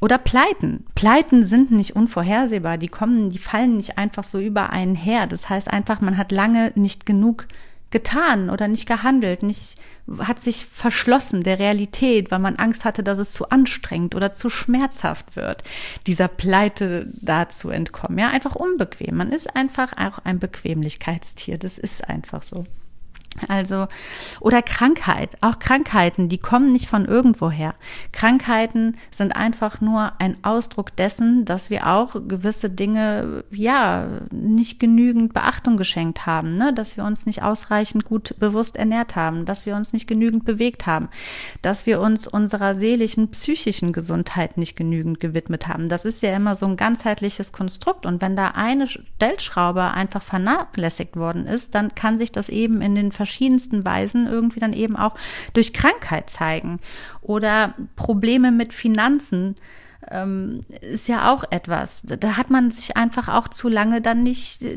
Oder 0.00 0.18
Pleiten. 0.18 0.84
Pleiten 0.94 1.44
sind 1.44 1.72
nicht 1.72 1.96
unvorhersehbar. 1.96 2.78
Die 2.78 2.86
kommen, 2.86 3.30
die 3.30 3.38
fallen 3.38 3.76
nicht 3.76 3.98
einfach 3.98 4.22
so 4.22 4.38
über 4.38 4.70
einen 4.70 4.94
her. 4.94 5.26
Das 5.26 5.48
heißt 5.48 5.68
einfach, 5.68 6.00
man 6.00 6.16
hat 6.16 6.30
lange 6.30 6.70
nicht 6.76 7.04
genug 7.04 7.48
getan 7.90 8.48
oder 8.48 8.68
nicht 8.68 8.86
gehandelt, 8.86 9.42
nicht 9.42 9.76
hat 10.18 10.42
sich 10.42 10.66
verschlossen 10.66 11.42
der 11.42 11.58
Realität, 11.58 12.30
weil 12.30 12.38
man 12.38 12.56
Angst 12.56 12.84
hatte, 12.84 13.02
dass 13.02 13.18
es 13.18 13.32
zu 13.32 13.50
anstrengend 13.50 14.14
oder 14.14 14.34
zu 14.34 14.50
schmerzhaft 14.50 15.36
wird, 15.36 15.62
dieser 16.06 16.28
Pleite 16.28 17.06
da 17.20 17.48
zu 17.48 17.70
entkommen. 17.70 18.18
Ja, 18.18 18.30
einfach 18.30 18.54
unbequem. 18.54 19.16
Man 19.16 19.30
ist 19.30 19.54
einfach 19.54 19.92
auch 19.96 20.18
ein 20.24 20.38
Bequemlichkeitstier. 20.38 21.58
Das 21.58 21.78
ist 21.78 22.08
einfach 22.08 22.42
so. 22.42 22.64
Also, 23.48 23.86
oder 24.40 24.62
Krankheit. 24.62 25.36
Auch 25.40 25.58
Krankheiten, 25.58 26.28
die 26.28 26.38
kommen 26.38 26.72
nicht 26.72 26.88
von 26.88 27.04
irgendwoher. 27.04 27.74
Krankheiten 28.12 28.96
sind 29.10 29.36
einfach 29.36 29.80
nur 29.80 30.12
ein 30.18 30.36
Ausdruck 30.42 30.94
dessen, 30.96 31.44
dass 31.44 31.70
wir 31.70 31.86
auch 31.86 32.14
gewisse 32.26 32.70
Dinge, 32.70 33.44
ja, 33.50 34.06
nicht 34.30 34.78
genügend 34.78 35.34
Beachtung 35.34 35.76
geschenkt 35.76 36.26
haben, 36.26 36.56
ne? 36.56 36.72
dass 36.72 36.96
wir 36.96 37.04
uns 37.04 37.26
nicht 37.26 37.42
ausreichend 37.42 38.04
gut 38.04 38.34
bewusst 38.38 38.76
ernährt 38.76 39.16
haben, 39.16 39.44
dass 39.44 39.66
wir 39.66 39.76
uns 39.76 39.92
nicht 39.92 40.06
genügend 40.06 40.44
bewegt 40.44 40.86
haben, 40.86 41.08
dass 41.62 41.86
wir 41.86 42.00
uns 42.00 42.26
unserer 42.26 42.78
seelischen, 42.78 43.30
psychischen 43.30 43.92
Gesundheit 43.92 44.56
nicht 44.56 44.76
genügend 44.76 45.20
gewidmet 45.20 45.68
haben. 45.68 45.88
Das 45.88 46.04
ist 46.04 46.22
ja 46.22 46.34
immer 46.34 46.56
so 46.56 46.66
ein 46.66 46.76
ganzheitliches 46.76 47.52
Konstrukt. 47.52 48.06
Und 48.06 48.22
wenn 48.22 48.36
da 48.36 48.48
eine 48.48 48.86
Stellschraube 48.86 49.82
einfach 49.84 50.22
vernachlässigt 50.22 51.16
worden 51.16 51.46
ist, 51.46 51.74
dann 51.74 51.94
kann 51.94 52.18
sich 52.18 52.32
das 52.32 52.48
eben 52.48 52.80
in 52.82 52.94
den 52.94 53.12
verschiedensten 53.28 53.84
Weisen 53.84 54.26
irgendwie 54.26 54.58
dann 54.58 54.72
eben 54.72 54.96
auch 54.96 55.14
durch 55.52 55.74
Krankheit 55.74 56.30
zeigen 56.30 56.80
oder 57.20 57.74
Probleme 57.94 58.50
mit 58.50 58.72
Finanzen 58.72 59.54
ähm, 60.10 60.64
ist 60.80 61.08
ja 61.08 61.32
auch 61.32 61.44
etwas. 61.50 62.02
Da 62.04 62.36
hat 62.36 62.50
man 62.50 62.70
sich 62.70 62.96
einfach 62.96 63.28
auch 63.28 63.48
zu 63.48 63.68
lange 63.68 64.00
dann 64.00 64.22
nicht, 64.22 64.62
äh, 64.62 64.76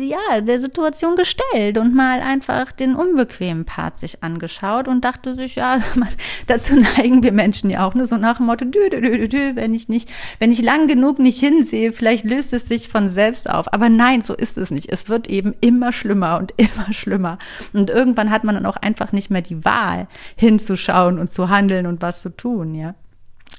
ja, 0.00 0.40
der 0.40 0.60
Situation 0.60 1.16
gestellt 1.16 1.78
und 1.78 1.94
mal 1.94 2.20
einfach 2.20 2.72
den 2.72 2.94
unbequemen 2.94 3.64
Part 3.64 3.98
sich 3.98 4.22
angeschaut 4.22 4.88
und 4.88 5.04
dachte 5.04 5.34
sich, 5.34 5.56
ja, 5.56 5.78
dazu 6.46 6.76
neigen 6.78 7.22
wir 7.22 7.32
Menschen 7.32 7.70
ja 7.70 7.86
auch, 7.86 7.94
ne, 7.94 8.06
so 8.06 8.16
nach 8.16 8.38
dem 8.38 8.46
Motto, 8.46 8.64
dü, 8.64 8.90
dü, 8.90 9.00
dü, 9.00 9.28
dü, 9.28 9.56
wenn 9.56 9.74
ich 9.74 9.88
nicht, 9.88 10.10
wenn 10.38 10.52
ich 10.52 10.62
lang 10.62 10.86
genug 10.86 11.18
nicht 11.18 11.40
hinsehe, 11.40 11.92
vielleicht 11.92 12.24
löst 12.24 12.52
es 12.52 12.66
sich 12.66 12.88
von 12.88 13.08
selbst 13.10 13.48
auf. 13.50 13.72
Aber 13.72 13.88
nein, 13.88 14.22
so 14.22 14.34
ist 14.34 14.58
es 14.58 14.70
nicht. 14.70 14.90
Es 14.90 15.08
wird 15.08 15.28
eben 15.28 15.54
immer 15.60 15.92
schlimmer 15.92 16.38
und 16.38 16.54
immer 16.56 16.92
schlimmer. 16.92 17.38
Und 17.72 17.90
irgendwann 17.90 18.30
hat 18.30 18.44
man 18.44 18.54
dann 18.54 18.66
auch 18.66 18.76
einfach 18.76 19.12
nicht 19.12 19.30
mehr 19.30 19.42
die 19.42 19.64
Wahl, 19.64 20.08
hinzuschauen 20.36 21.18
und 21.18 21.32
zu 21.32 21.48
handeln 21.48 21.86
und 21.86 22.02
was 22.02 22.22
zu 22.22 22.34
tun, 22.34 22.74
ja. 22.74 22.94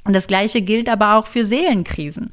Und 0.06 0.14
das 0.14 0.28
Gleiche 0.28 0.62
gilt 0.62 0.90
aber 0.90 1.16
auch 1.16 1.28
für 1.28 1.46
Seelenkrisen, 1.46 2.32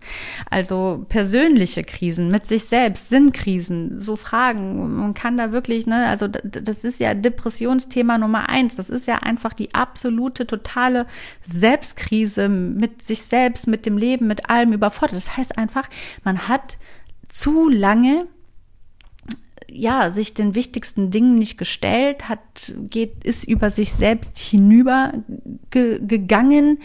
also 0.50 1.06
persönliche 1.08 1.84
Krisen 1.84 2.28
mit 2.28 2.46
sich 2.46 2.64
selbst, 2.64 3.10
Sinnkrisen, 3.10 4.00
so 4.00 4.16
Fragen. 4.16 4.96
Man 4.96 5.14
kann 5.14 5.36
da 5.36 5.52
wirklich, 5.52 5.86
ne, 5.86 6.08
also 6.08 6.26
das 6.26 6.82
ist 6.82 6.98
ja 6.98 7.14
Depressionsthema 7.14 8.18
Nummer 8.18 8.48
eins. 8.48 8.74
Das 8.74 8.90
ist 8.90 9.06
ja 9.06 9.18
einfach 9.18 9.54
die 9.54 9.72
absolute, 9.72 10.48
totale 10.48 11.06
Selbstkrise 11.48 12.48
mit 12.48 13.02
sich 13.02 13.22
selbst, 13.22 13.68
mit 13.68 13.86
dem 13.86 13.96
Leben, 13.96 14.26
mit 14.26 14.50
allem 14.50 14.72
überfordert. 14.72 15.16
Das 15.16 15.36
heißt 15.36 15.56
einfach, 15.56 15.88
man 16.24 16.48
hat 16.48 16.76
zu 17.28 17.68
lange 17.68 18.26
ja, 19.72 20.10
sich 20.10 20.34
den 20.34 20.54
wichtigsten 20.54 21.10
Dingen 21.10 21.38
nicht 21.38 21.56
gestellt, 21.56 22.28
hat, 22.28 22.74
geht, 22.88 23.24
ist 23.24 23.46
über 23.46 23.70
sich 23.70 23.92
selbst 23.92 24.38
hinüber 24.38 25.12
ge, 25.70 26.00
gegangen, 26.02 26.78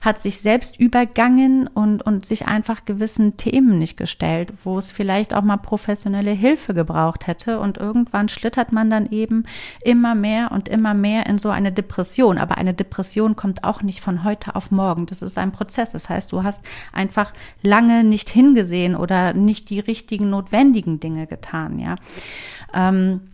hat 0.00 0.22
sich 0.22 0.40
selbst 0.40 0.80
übergangen 0.80 1.66
und, 1.66 2.02
und 2.02 2.24
sich 2.24 2.46
einfach 2.46 2.86
gewissen 2.86 3.36
Themen 3.36 3.78
nicht 3.78 3.98
gestellt, 3.98 4.52
wo 4.64 4.78
es 4.78 4.90
vielleicht 4.90 5.34
auch 5.34 5.42
mal 5.42 5.58
professionelle 5.58 6.30
Hilfe 6.30 6.72
gebraucht 6.72 7.26
hätte. 7.26 7.60
Und 7.60 7.76
irgendwann 7.76 8.30
schlittert 8.30 8.72
man 8.72 8.88
dann 8.88 9.10
eben 9.10 9.44
immer 9.84 10.14
mehr 10.14 10.52
und 10.52 10.68
immer 10.68 10.94
mehr 10.94 11.26
in 11.26 11.38
so 11.38 11.50
eine 11.50 11.70
Depression. 11.70 12.38
Aber 12.38 12.56
eine 12.56 12.72
Depression 12.72 13.36
kommt 13.36 13.64
auch 13.64 13.82
nicht 13.82 14.00
von 14.00 14.24
heute 14.24 14.56
auf 14.56 14.70
morgen. 14.70 15.04
Das 15.04 15.20
ist 15.20 15.36
ein 15.36 15.52
Prozess. 15.52 15.90
Das 15.90 16.08
heißt, 16.08 16.32
du 16.32 16.44
hast 16.44 16.62
einfach 16.94 17.34
lange 17.62 18.02
nicht 18.02 18.30
hingesehen 18.30 18.96
oder 18.96 19.34
nicht 19.34 19.68
die 19.68 19.80
richtigen 19.80 20.30
notwendigen 20.30 20.98
Dinge 21.00 21.26
getan, 21.26 21.78
ja. 21.78 21.96
Ähm, 22.72 23.28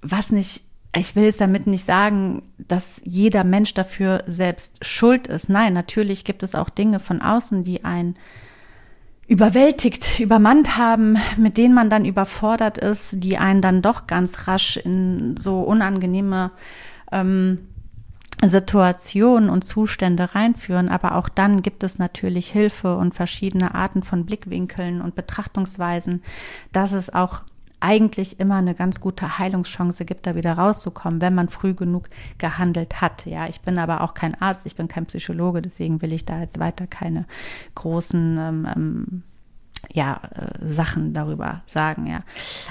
was 0.00 0.32
nicht 0.32 0.64
ich 0.96 1.16
will 1.16 1.24
es 1.24 1.38
damit 1.38 1.66
nicht 1.66 1.86
sagen, 1.86 2.42
dass 2.58 3.00
jeder 3.04 3.44
Mensch 3.44 3.72
dafür 3.72 4.24
selbst 4.26 4.84
schuld 4.84 5.26
ist. 5.26 5.48
Nein, 5.48 5.72
natürlich 5.72 6.24
gibt 6.24 6.42
es 6.42 6.54
auch 6.54 6.68
Dinge 6.68 7.00
von 7.00 7.22
außen, 7.22 7.64
die 7.64 7.84
einen 7.84 8.16
überwältigt, 9.26 10.20
übermannt 10.20 10.76
haben, 10.76 11.16
mit 11.38 11.56
denen 11.56 11.74
man 11.74 11.88
dann 11.88 12.04
überfordert 12.04 12.76
ist, 12.76 13.24
die 13.24 13.38
einen 13.38 13.62
dann 13.62 13.80
doch 13.80 14.06
ganz 14.06 14.46
rasch 14.46 14.76
in 14.76 15.36
so 15.38 15.60
unangenehme 15.62 16.50
ähm, 17.10 17.68
Situationen 18.44 19.48
und 19.48 19.62
Zustände 19.62 20.34
reinführen. 20.34 20.90
Aber 20.90 21.16
auch 21.16 21.30
dann 21.30 21.62
gibt 21.62 21.84
es 21.84 21.98
natürlich 21.98 22.50
Hilfe 22.50 22.96
und 22.96 23.14
verschiedene 23.14 23.74
Arten 23.74 24.02
von 24.02 24.26
Blickwinkeln 24.26 25.00
und 25.00 25.14
Betrachtungsweisen, 25.14 26.22
dass 26.72 26.92
es 26.92 27.14
auch 27.14 27.42
eigentlich 27.82 28.40
immer 28.40 28.56
eine 28.56 28.74
ganz 28.74 29.00
gute 29.00 29.38
Heilungschance 29.38 30.04
gibt, 30.04 30.26
da 30.26 30.34
wieder 30.34 30.54
rauszukommen, 30.54 31.20
wenn 31.20 31.34
man 31.34 31.48
früh 31.48 31.74
genug 31.74 32.08
gehandelt 32.38 33.00
hat. 33.00 33.26
Ja, 33.26 33.48
ich 33.48 33.60
bin 33.60 33.78
aber 33.78 34.02
auch 34.02 34.14
kein 34.14 34.40
Arzt, 34.40 34.66
ich 34.66 34.76
bin 34.76 34.88
kein 34.88 35.06
Psychologe, 35.06 35.60
deswegen 35.60 36.00
will 36.00 36.12
ich 36.12 36.24
da 36.24 36.40
jetzt 36.40 36.58
weiter 36.58 36.86
keine 36.86 37.26
großen 37.74 38.38
ähm, 38.38 38.68
ähm 38.74 39.22
ja, 39.92 40.20
äh, 40.34 40.64
Sachen 40.64 41.12
darüber 41.12 41.62
sagen, 41.66 42.06
ja. 42.06 42.20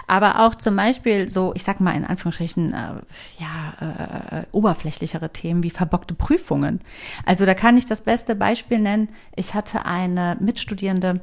Aber 0.08 0.40
auch 0.40 0.56
zum 0.56 0.76
Beispiel 0.76 1.30
so, 1.30 1.52
ich 1.56 1.64
sag 1.64 1.80
mal 1.80 1.92
in 1.92 2.06
Anführungsstrichen, 2.06 2.74
äh, 2.74 2.94
ja, 3.38 3.74
äh, 3.82 4.40
äh, 4.40 4.46
oberflächlichere 4.52 5.32
Themen 5.32 5.64
wie 5.64 5.70
verbockte 5.70 6.14
Prüfungen. 6.14 6.82
Also 7.26 7.46
da 7.46 7.54
kann 7.54 7.78
ich 7.78 7.86
das 7.86 8.02
beste 8.02 8.36
Beispiel 8.36 8.80
nennen. 8.80 9.10
Ich 9.36 9.54
hatte 9.54 9.86
eine 9.86 10.38
Mitstudierende, 10.40 11.22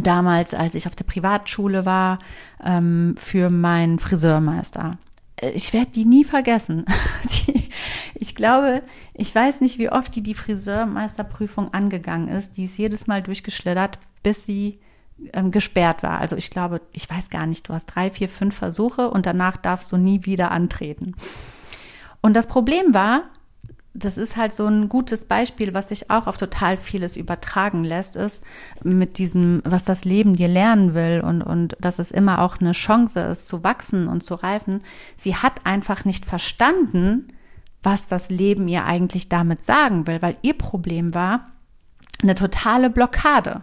damals, 0.00 0.54
als 0.54 0.74
ich 0.74 0.86
auf 0.86 0.96
der 0.96 1.04
Privatschule 1.04 1.84
war, 1.84 2.18
ähm, 2.64 3.14
für 3.18 3.50
meinen 3.50 3.98
Friseurmeister. 3.98 4.98
Äh, 5.36 5.50
ich 5.50 5.72
werde 5.72 5.90
die 5.90 6.04
nie 6.04 6.24
vergessen. 6.24 6.84
die, 7.24 7.68
ich 8.14 8.34
glaube, 8.34 8.82
ich 9.14 9.34
weiß 9.34 9.60
nicht, 9.60 9.78
wie 9.78 9.90
oft 9.90 10.14
die 10.14 10.22
die 10.22 10.34
Friseurmeisterprüfung 10.34 11.72
angegangen 11.74 12.28
ist. 12.28 12.56
Die 12.56 12.64
ist 12.64 12.78
jedes 12.78 13.06
Mal 13.06 13.22
durchgeschlittert, 13.22 13.98
bis 14.22 14.44
sie 14.44 14.80
ähm, 15.32 15.50
gesperrt 15.50 16.02
war. 16.02 16.20
Also 16.20 16.36
ich 16.36 16.50
glaube, 16.50 16.80
ich 16.92 17.08
weiß 17.08 17.30
gar 17.30 17.46
nicht, 17.46 17.68
du 17.68 17.74
hast 17.74 17.86
drei, 17.86 18.10
vier, 18.10 18.28
fünf 18.28 18.56
Versuche 18.56 19.10
und 19.10 19.26
danach 19.26 19.56
darfst 19.56 19.92
du 19.92 19.96
nie 19.96 20.24
wieder 20.24 20.50
antreten. 20.50 21.14
Und 22.20 22.34
das 22.34 22.46
Problem 22.46 22.94
war, 22.94 23.24
das 23.94 24.16
ist 24.16 24.36
halt 24.36 24.54
so 24.54 24.66
ein 24.66 24.88
gutes 24.88 25.26
Beispiel, 25.26 25.74
was 25.74 25.90
sich 25.90 26.10
auch 26.10 26.26
auf 26.26 26.38
total 26.38 26.76
vieles 26.76 27.16
übertragen 27.16 27.84
lässt, 27.84 28.16
ist 28.16 28.42
mit 28.82 29.18
diesem, 29.18 29.60
was 29.64 29.84
das 29.84 30.04
Leben 30.04 30.34
dir 30.34 30.48
lernen 30.48 30.94
will 30.94 31.22
und, 31.24 31.42
und 31.42 31.76
dass 31.78 31.98
es 31.98 32.10
immer 32.10 32.40
auch 32.40 32.58
eine 32.58 32.72
Chance 32.72 33.20
ist, 33.20 33.46
zu 33.46 33.62
wachsen 33.64 34.08
und 34.08 34.22
zu 34.22 34.34
reifen. 34.34 34.82
Sie 35.16 35.36
hat 35.36 35.66
einfach 35.66 36.06
nicht 36.06 36.24
verstanden, 36.24 37.28
was 37.82 38.06
das 38.06 38.30
Leben 38.30 38.66
ihr 38.68 38.86
eigentlich 38.86 39.28
damit 39.28 39.62
sagen 39.62 40.06
will, 40.06 40.22
weil 40.22 40.36
ihr 40.42 40.56
Problem 40.56 41.14
war, 41.14 41.48
eine 42.22 42.34
totale 42.34 42.88
Blockade. 42.88 43.62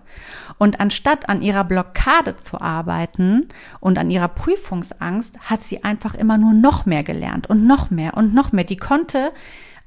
Und 0.57 0.81
anstatt 0.81 1.29
an 1.29 1.41
ihrer 1.41 1.63
Blockade 1.63 2.35
zu 2.35 2.59
arbeiten 2.59 3.47
und 3.79 3.97
an 3.97 4.11
ihrer 4.11 4.27
Prüfungsangst, 4.27 5.39
hat 5.49 5.63
sie 5.63 5.83
einfach 5.83 6.13
immer 6.13 6.37
nur 6.37 6.53
noch 6.53 6.85
mehr 6.85 7.03
gelernt 7.03 7.49
und 7.49 7.65
noch 7.65 7.89
mehr 7.89 8.17
und 8.17 8.33
noch 8.33 8.51
mehr. 8.51 8.65
Die 8.65 8.77
konnte 8.77 9.31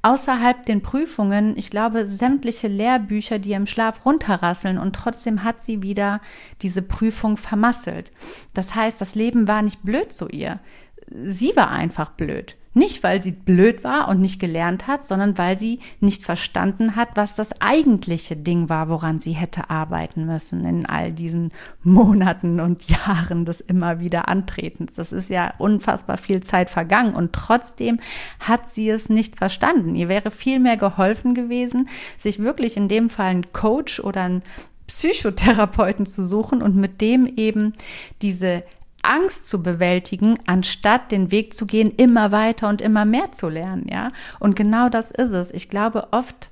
außerhalb 0.02 0.64
den 0.64 0.82
Prüfungen, 0.82 1.56
ich 1.56 1.70
glaube, 1.70 2.06
sämtliche 2.06 2.68
Lehrbücher, 2.68 3.38
die 3.38 3.52
im 3.52 3.66
Schlaf 3.66 4.04
runterrasseln 4.04 4.78
und 4.78 4.94
trotzdem 4.94 5.44
hat 5.44 5.62
sie 5.62 5.82
wieder 5.82 6.20
diese 6.60 6.82
Prüfung 6.82 7.36
vermasselt. 7.36 8.10
Das 8.52 8.74
heißt, 8.74 9.00
das 9.00 9.14
Leben 9.14 9.48
war 9.48 9.62
nicht 9.62 9.82
blöd 9.82 10.12
zu 10.12 10.28
ihr. 10.28 10.60
Sie 11.08 11.52
war 11.56 11.70
einfach 11.70 12.10
blöd. 12.10 12.56
Nicht, 12.74 13.02
weil 13.02 13.20
sie 13.20 13.32
blöd 13.32 13.84
war 13.84 14.08
und 14.08 14.20
nicht 14.20 14.40
gelernt 14.40 14.86
hat, 14.86 15.06
sondern 15.06 15.36
weil 15.36 15.58
sie 15.58 15.80
nicht 16.00 16.24
verstanden 16.24 16.96
hat, 16.96 17.10
was 17.16 17.36
das 17.36 17.60
eigentliche 17.60 18.34
Ding 18.34 18.70
war, 18.70 18.88
woran 18.88 19.20
sie 19.20 19.32
hätte 19.32 19.68
arbeiten 19.68 20.24
müssen 20.24 20.64
in 20.64 20.86
all 20.86 21.12
diesen 21.12 21.52
Monaten 21.82 22.60
und 22.60 22.88
Jahren 22.88 23.44
des 23.44 23.60
immer 23.60 24.00
wieder 24.00 24.28
Antretens. 24.28 24.94
Das 24.94 25.12
ist 25.12 25.28
ja 25.28 25.52
unfassbar 25.58 26.16
viel 26.16 26.42
Zeit 26.42 26.70
vergangen 26.70 27.14
und 27.14 27.34
trotzdem 27.34 28.00
hat 28.40 28.70
sie 28.70 28.88
es 28.88 29.10
nicht 29.10 29.36
verstanden. 29.36 29.94
Ihr 29.94 30.08
wäre 30.08 30.30
viel 30.30 30.58
mehr 30.58 30.78
geholfen 30.78 31.34
gewesen, 31.34 31.88
sich 32.16 32.38
wirklich 32.38 32.78
in 32.78 32.88
dem 32.88 33.10
Fall 33.10 33.26
einen 33.26 33.52
Coach 33.52 34.00
oder 34.00 34.22
einen 34.22 34.42
Psychotherapeuten 34.86 36.06
zu 36.06 36.26
suchen 36.26 36.62
und 36.62 36.76
mit 36.76 37.00
dem 37.00 37.26
eben 37.36 37.74
diese 38.20 38.62
Angst 39.02 39.48
zu 39.48 39.62
bewältigen, 39.62 40.38
anstatt 40.46 41.10
den 41.10 41.30
Weg 41.30 41.54
zu 41.54 41.66
gehen, 41.66 41.92
immer 41.96 42.32
weiter 42.32 42.68
und 42.68 42.80
immer 42.80 43.04
mehr 43.04 43.32
zu 43.32 43.48
lernen, 43.48 43.86
ja. 43.90 44.10
Und 44.38 44.56
genau 44.56 44.88
das 44.88 45.10
ist 45.10 45.32
es. 45.32 45.50
Ich 45.50 45.68
glaube, 45.68 46.08
oft 46.12 46.50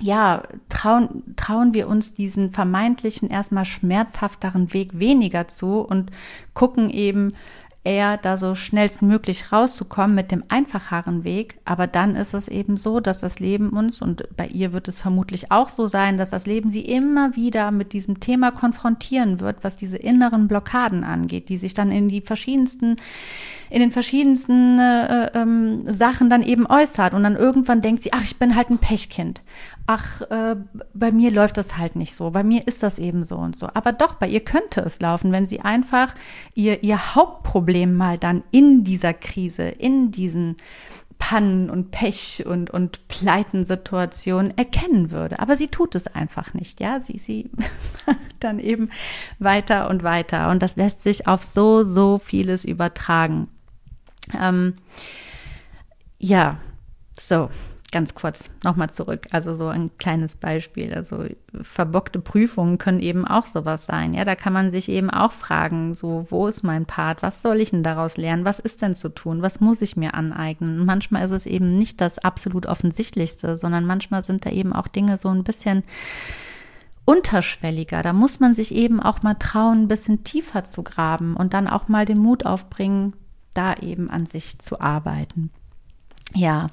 ja, 0.00 0.42
trauen, 0.68 1.22
trauen 1.36 1.72
wir 1.72 1.88
uns 1.88 2.14
diesen 2.14 2.52
vermeintlichen, 2.52 3.30
erstmal 3.30 3.64
schmerzhafteren 3.64 4.72
Weg 4.72 4.98
weniger 4.98 5.46
zu 5.48 5.80
und 5.80 6.10
gucken 6.52 6.90
eben, 6.90 7.32
eher 7.84 8.16
da 8.16 8.38
so 8.38 8.54
schnellstmöglich 8.54 9.52
rauszukommen 9.52 10.14
mit 10.14 10.30
dem 10.30 10.42
einfacheren 10.48 11.22
Weg. 11.22 11.58
Aber 11.64 11.86
dann 11.86 12.16
ist 12.16 12.34
es 12.34 12.48
eben 12.48 12.76
so, 12.76 12.98
dass 13.00 13.20
das 13.20 13.38
Leben 13.38 13.70
uns, 13.70 14.00
und 14.00 14.24
bei 14.36 14.46
ihr 14.46 14.72
wird 14.72 14.88
es 14.88 14.98
vermutlich 14.98 15.52
auch 15.52 15.68
so 15.68 15.86
sein, 15.86 16.16
dass 16.16 16.30
das 16.30 16.46
Leben 16.46 16.70
sie 16.70 16.80
immer 16.80 17.36
wieder 17.36 17.70
mit 17.70 17.92
diesem 17.92 18.20
Thema 18.20 18.50
konfrontieren 18.50 19.40
wird, 19.40 19.62
was 19.62 19.76
diese 19.76 19.98
inneren 19.98 20.48
Blockaden 20.48 21.04
angeht, 21.04 21.50
die 21.50 21.58
sich 21.58 21.74
dann 21.74 21.90
in 21.90 22.08
die 22.08 22.22
verschiedensten 22.22 22.96
in 23.70 23.80
den 23.80 23.90
verschiedensten 23.90 24.78
äh, 24.78 25.32
ähm, 25.34 25.82
Sachen 25.86 26.30
dann 26.30 26.42
eben 26.42 26.66
äußert 26.66 27.12
und 27.12 27.24
dann 27.24 27.34
irgendwann 27.34 27.80
denkt 27.80 28.02
sie, 28.02 28.12
ach, 28.12 28.22
ich 28.22 28.36
bin 28.36 28.54
halt 28.54 28.70
ein 28.70 28.78
Pechkind. 28.78 29.42
Ach, 29.86 30.22
äh, 30.22 30.56
bei 30.94 31.12
mir 31.12 31.30
läuft 31.30 31.58
das 31.58 31.76
halt 31.76 31.94
nicht 31.94 32.14
so, 32.14 32.30
bei 32.30 32.42
mir 32.42 32.66
ist 32.66 32.82
das 32.82 32.98
eben 32.98 33.22
so 33.22 33.36
und 33.36 33.56
so. 33.56 33.68
Aber 33.74 33.92
doch, 33.92 34.14
bei 34.14 34.26
ihr 34.26 34.40
könnte 34.40 34.80
es 34.80 35.00
laufen, 35.00 35.30
wenn 35.30 35.44
sie 35.44 35.60
einfach 35.60 36.14
ihr, 36.54 36.82
ihr 36.82 37.14
Hauptproblem 37.14 37.94
mal 37.94 38.16
dann 38.16 38.42
in 38.50 38.82
dieser 38.82 39.12
Krise, 39.12 39.64
in 39.64 40.10
diesen 40.10 40.56
Pannen 41.18 41.70
und 41.70 41.90
Pech 41.90 42.44
und, 42.46 42.70
und 42.70 43.08
Pleitensituationen 43.08 44.56
erkennen 44.56 45.10
würde. 45.10 45.38
Aber 45.38 45.56
sie 45.56 45.68
tut 45.68 45.94
es 45.94 46.06
einfach 46.06 46.54
nicht, 46.54 46.80
ja. 46.80 47.00
Sie, 47.00 47.18
sie 47.18 47.50
dann 48.40 48.58
eben 48.58 48.90
weiter 49.38 49.88
und 49.90 50.02
weiter. 50.02 50.50
Und 50.50 50.62
das 50.62 50.76
lässt 50.76 51.02
sich 51.02 51.26
auf 51.26 51.44
so, 51.44 51.84
so 51.84 52.18
vieles 52.18 52.64
übertragen. 52.64 53.48
Ähm, 54.38 54.74
ja, 56.18 56.58
so, 57.18 57.48
ganz 57.94 58.12
kurz 58.14 58.50
nochmal 58.64 58.90
zurück. 58.90 59.28
Also 59.30 59.54
so 59.54 59.68
ein 59.68 59.96
kleines 59.98 60.34
Beispiel. 60.34 60.92
Also 60.92 61.26
verbockte 61.62 62.18
Prüfungen 62.18 62.76
können 62.76 62.98
eben 62.98 63.24
auch 63.24 63.46
sowas 63.46 63.86
sein. 63.86 64.14
Ja, 64.14 64.24
da 64.24 64.34
kann 64.34 64.52
man 64.52 64.72
sich 64.72 64.88
eben 64.88 65.10
auch 65.10 65.30
fragen, 65.30 65.94
so, 65.94 66.26
wo 66.28 66.48
ist 66.48 66.64
mein 66.64 66.86
Part? 66.86 67.22
Was 67.22 67.40
soll 67.40 67.60
ich 67.60 67.70
denn 67.70 67.84
daraus 67.84 68.16
lernen? 68.16 68.44
Was 68.44 68.58
ist 68.58 68.82
denn 68.82 68.96
zu 68.96 69.10
tun? 69.10 69.42
Was 69.42 69.60
muss 69.60 69.80
ich 69.80 69.96
mir 69.96 70.14
aneignen? 70.14 70.84
Manchmal 70.84 71.24
ist 71.24 71.30
es 71.30 71.46
eben 71.46 71.76
nicht 71.76 72.00
das 72.00 72.18
absolut 72.18 72.66
Offensichtlichste, 72.66 73.56
sondern 73.56 73.86
manchmal 73.86 74.24
sind 74.24 74.44
da 74.44 74.50
eben 74.50 74.72
auch 74.72 74.88
Dinge 74.88 75.16
so 75.16 75.28
ein 75.28 75.44
bisschen 75.44 75.84
unterschwelliger. 77.04 78.02
Da 78.02 78.12
muss 78.12 78.40
man 78.40 78.54
sich 78.54 78.74
eben 78.74 78.98
auch 78.98 79.22
mal 79.22 79.34
trauen, 79.34 79.82
ein 79.82 79.88
bisschen 79.88 80.24
tiefer 80.24 80.64
zu 80.64 80.82
graben 80.82 81.36
und 81.36 81.54
dann 81.54 81.68
auch 81.68 81.86
mal 81.86 82.06
den 82.06 82.18
Mut 82.18 82.44
aufbringen, 82.44 83.14
da 83.54 83.74
eben 83.74 84.10
an 84.10 84.26
sich 84.26 84.58
zu 84.58 84.80
arbeiten. 84.80 85.52
Ja, 86.32 86.68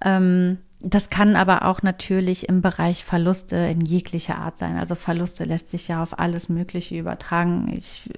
ähm, 0.00 0.58
das 0.80 1.10
kann 1.10 1.34
aber 1.34 1.64
auch 1.64 1.82
natürlich 1.82 2.48
im 2.48 2.62
Bereich 2.62 3.04
Verluste 3.04 3.56
in 3.56 3.80
jeglicher 3.80 4.38
Art 4.38 4.58
sein. 4.58 4.78
Also 4.78 4.94
Verluste 4.94 5.44
lässt 5.44 5.70
sich 5.70 5.88
ja 5.88 6.02
auf 6.02 6.18
alles 6.18 6.48
Mögliche 6.48 6.96
übertragen. 6.96 7.72
Ich, 7.76 8.08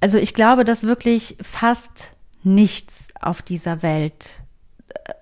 also 0.00 0.18
ich 0.18 0.34
glaube, 0.34 0.64
dass 0.64 0.82
wirklich 0.82 1.36
fast 1.40 2.12
nichts 2.42 3.08
auf 3.20 3.40
dieser 3.40 3.82
Welt 3.82 4.42
äh, 4.88 5.14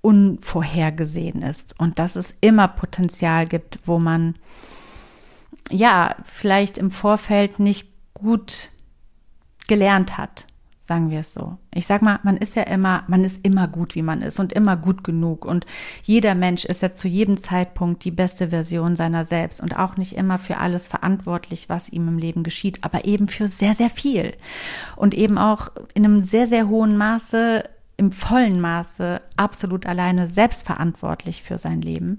unvorhergesehen 0.00 1.42
ist 1.42 1.78
und 1.78 1.98
dass 1.98 2.14
es 2.14 2.36
immer 2.40 2.68
Potenzial 2.68 3.46
gibt, 3.46 3.80
wo 3.84 3.98
man 3.98 4.34
ja 5.70 6.14
vielleicht 6.24 6.78
im 6.78 6.92
Vorfeld 6.92 7.58
nicht 7.58 7.88
gut 8.14 8.70
gelernt 9.66 10.16
hat 10.18 10.46
sagen 10.90 11.08
wir 11.08 11.20
es 11.20 11.32
so. 11.32 11.56
Ich 11.72 11.86
sag 11.86 12.02
mal, 12.02 12.18
man 12.24 12.36
ist 12.36 12.56
ja 12.56 12.64
immer, 12.64 13.04
man 13.06 13.22
ist 13.22 13.46
immer 13.46 13.68
gut, 13.68 13.94
wie 13.94 14.02
man 14.02 14.22
ist 14.22 14.40
und 14.40 14.52
immer 14.52 14.76
gut 14.76 15.04
genug 15.04 15.44
und 15.44 15.64
jeder 16.02 16.34
Mensch 16.34 16.64
ist 16.64 16.82
ja 16.82 16.92
zu 16.92 17.06
jedem 17.06 17.40
Zeitpunkt 17.40 18.04
die 18.04 18.10
beste 18.10 18.48
Version 18.48 18.96
seiner 18.96 19.24
selbst 19.24 19.60
und 19.60 19.78
auch 19.78 19.96
nicht 19.96 20.16
immer 20.16 20.36
für 20.36 20.56
alles 20.56 20.88
verantwortlich, 20.88 21.68
was 21.68 21.90
ihm 21.90 22.08
im 22.08 22.18
Leben 22.18 22.42
geschieht, 22.42 22.82
aber 22.82 23.04
eben 23.04 23.28
für 23.28 23.46
sehr, 23.46 23.76
sehr 23.76 23.88
viel 23.88 24.34
und 24.96 25.14
eben 25.14 25.38
auch 25.38 25.68
in 25.94 26.04
einem 26.04 26.24
sehr, 26.24 26.48
sehr 26.48 26.68
hohen 26.68 26.96
Maße, 26.96 27.62
im 27.96 28.10
vollen 28.10 28.60
Maße 28.60 29.20
absolut 29.36 29.86
alleine 29.86 30.26
selbstverantwortlich 30.26 31.44
für 31.44 31.58
sein 31.58 31.82
Leben. 31.82 32.18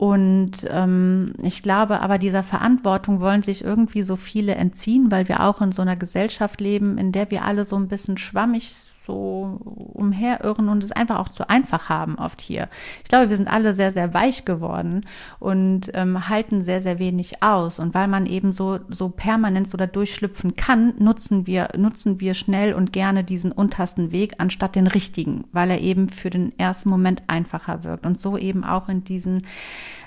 Und 0.00 0.66
ähm, 0.70 1.34
ich 1.42 1.62
glaube 1.62 2.00
aber, 2.00 2.16
dieser 2.16 2.42
Verantwortung 2.42 3.20
wollen 3.20 3.42
sich 3.42 3.62
irgendwie 3.62 4.02
so 4.02 4.16
viele 4.16 4.54
entziehen, 4.54 5.10
weil 5.10 5.28
wir 5.28 5.44
auch 5.44 5.60
in 5.60 5.72
so 5.72 5.82
einer 5.82 5.94
Gesellschaft 5.94 6.58
leben, 6.62 6.96
in 6.96 7.12
der 7.12 7.30
wir 7.30 7.44
alle 7.44 7.66
so 7.66 7.76
ein 7.76 7.88
bisschen 7.88 8.16
schwammig 8.16 8.72
so 9.06 9.58
umherirren 9.94 10.68
und 10.68 10.84
es 10.84 10.92
einfach 10.92 11.18
auch 11.18 11.28
zu 11.30 11.48
einfach 11.48 11.88
haben 11.88 12.16
oft 12.18 12.40
hier. 12.40 12.68
Ich 13.02 13.08
glaube, 13.08 13.30
wir 13.30 13.36
sind 13.36 13.48
alle 13.48 13.72
sehr, 13.72 13.92
sehr 13.92 14.12
weich 14.12 14.44
geworden 14.44 15.06
und 15.38 15.90
ähm, 15.94 16.28
halten 16.28 16.62
sehr, 16.62 16.80
sehr 16.80 16.98
wenig 16.98 17.42
aus. 17.42 17.78
Und 17.78 17.94
weil 17.94 18.08
man 18.08 18.26
eben 18.26 18.52
so, 18.52 18.78
so 18.88 19.08
permanent 19.08 19.68
so 19.68 19.78
da 19.78 19.86
durchschlüpfen 19.86 20.54
kann, 20.54 20.94
nutzen 20.98 21.46
wir, 21.46 21.68
nutzen 21.76 22.20
wir 22.20 22.34
schnell 22.34 22.74
und 22.74 22.92
gerne 22.92 23.24
diesen 23.24 23.52
untersten 23.52 24.12
Weg 24.12 24.34
anstatt 24.38 24.76
den 24.76 24.86
richtigen, 24.86 25.44
weil 25.52 25.70
er 25.70 25.80
eben 25.80 26.08
für 26.08 26.30
den 26.30 26.58
ersten 26.58 26.90
Moment 26.90 27.22
einfacher 27.26 27.84
wirkt. 27.84 28.04
Und 28.04 28.20
so 28.20 28.36
eben 28.36 28.64
auch 28.64 28.88
in 28.88 29.02
diesen 29.04 29.46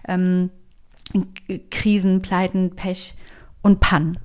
ähm, 0.08 0.52
Krisen, 1.72 2.22
Pleiten, 2.22 2.76
Pech 2.76 3.16
und 3.62 3.80
Pannen. 3.80 4.20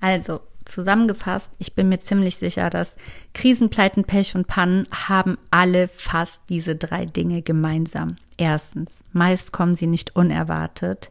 Also, 0.00 0.40
zusammengefasst, 0.72 1.52
ich 1.58 1.74
bin 1.74 1.88
mir 1.88 2.00
ziemlich 2.00 2.36
sicher, 2.36 2.70
dass 2.70 2.96
Krisenpleiten, 3.34 4.04
Pech 4.04 4.34
und 4.34 4.46
Pannen 4.46 4.86
haben 4.90 5.38
alle 5.50 5.88
fast 5.88 6.42
diese 6.48 6.74
drei 6.76 7.06
Dinge 7.06 7.42
gemeinsam. 7.42 8.16
Erstens, 8.36 9.02
meist 9.12 9.52
kommen 9.52 9.76
sie 9.76 9.86
nicht 9.86 10.16
unerwartet. 10.16 11.10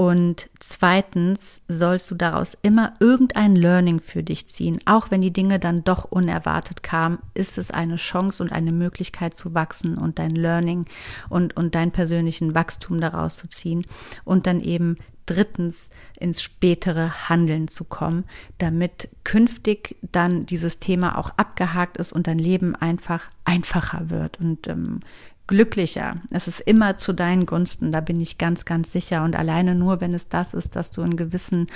Und 0.00 0.48
zweitens 0.60 1.62
sollst 1.66 2.08
du 2.12 2.14
daraus 2.14 2.56
immer 2.62 2.94
irgendein 3.00 3.56
Learning 3.56 3.98
für 3.98 4.22
dich 4.22 4.46
ziehen. 4.46 4.78
Auch 4.84 5.10
wenn 5.10 5.22
die 5.22 5.32
Dinge 5.32 5.58
dann 5.58 5.82
doch 5.82 6.04
unerwartet 6.04 6.84
kamen, 6.84 7.18
ist 7.34 7.58
es 7.58 7.72
eine 7.72 7.96
Chance 7.96 8.44
und 8.44 8.52
eine 8.52 8.70
Möglichkeit 8.70 9.36
zu 9.36 9.54
wachsen 9.54 9.98
und 9.98 10.20
dein 10.20 10.36
Learning 10.36 10.86
und, 11.28 11.56
und 11.56 11.74
dein 11.74 11.90
persönlichen 11.90 12.54
Wachstum 12.54 13.00
daraus 13.00 13.38
zu 13.38 13.48
ziehen 13.48 13.86
und 14.24 14.46
dann 14.46 14.60
eben 14.60 14.98
drittens 15.28 15.90
ins 16.18 16.42
spätere 16.42 17.28
Handeln 17.28 17.68
zu 17.68 17.84
kommen, 17.84 18.24
damit 18.58 19.08
künftig 19.24 19.96
dann 20.02 20.46
dieses 20.46 20.80
Thema 20.80 21.18
auch 21.18 21.30
abgehakt 21.36 21.96
ist 21.96 22.12
und 22.12 22.26
dein 22.26 22.38
Leben 22.38 22.74
einfach 22.74 23.28
einfacher 23.44 24.10
wird 24.10 24.40
und 24.40 24.66
ähm, 24.68 25.00
glücklicher. 25.48 26.18
Es 26.30 26.46
ist 26.46 26.60
immer 26.60 26.96
zu 26.96 27.12
deinen 27.12 27.46
Gunsten, 27.46 27.90
da 27.90 28.00
bin 28.00 28.20
ich 28.20 28.38
ganz, 28.38 28.64
ganz 28.64 28.92
sicher. 28.92 29.24
Und 29.24 29.34
alleine 29.34 29.74
nur, 29.74 30.00
wenn 30.00 30.14
es 30.14 30.28
das 30.28 30.54
ist, 30.54 30.76
dass 30.76 30.92
du 30.92 31.02
in 31.02 31.16
gewissen 31.16 31.66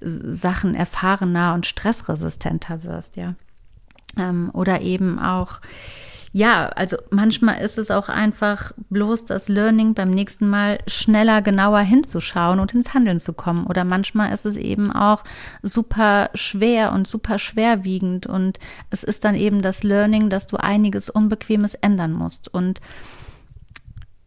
Sachen 0.00 0.74
erfahrener 0.74 1.54
und 1.54 1.66
stressresistenter 1.66 2.84
wirst, 2.84 3.16
ja. 3.16 3.34
Ähm, 4.18 4.50
oder 4.52 4.82
eben 4.82 5.18
auch 5.18 5.60
ja, 6.34 6.68
also 6.68 6.96
manchmal 7.10 7.60
ist 7.60 7.76
es 7.76 7.90
auch 7.90 8.08
einfach 8.08 8.72
bloß 8.88 9.26
das 9.26 9.50
Learning 9.50 9.92
beim 9.92 10.10
nächsten 10.10 10.48
Mal 10.48 10.78
schneller, 10.86 11.42
genauer 11.42 11.80
hinzuschauen 11.80 12.58
und 12.58 12.72
ins 12.72 12.94
Handeln 12.94 13.20
zu 13.20 13.34
kommen. 13.34 13.66
Oder 13.66 13.84
manchmal 13.84 14.32
ist 14.32 14.46
es 14.46 14.56
eben 14.56 14.90
auch 14.90 15.24
super 15.62 16.30
schwer 16.32 16.92
und 16.92 17.06
super 17.06 17.38
schwerwiegend 17.38 18.26
und 18.26 18.58
es 18.90 19.04
ist 19.04 19.24
dann 19.24 19.34
eben 19.34 19.60
das 19.60 19.82
Learning, 19.82 20.30
dass 20.30 20.46
du 20.46 20.56
einiges 20.56 21.10
Unbequemes 21.10 21.74
ändern 21.74 22.12
musst. 22.12 22.52
Und 22.52 22.80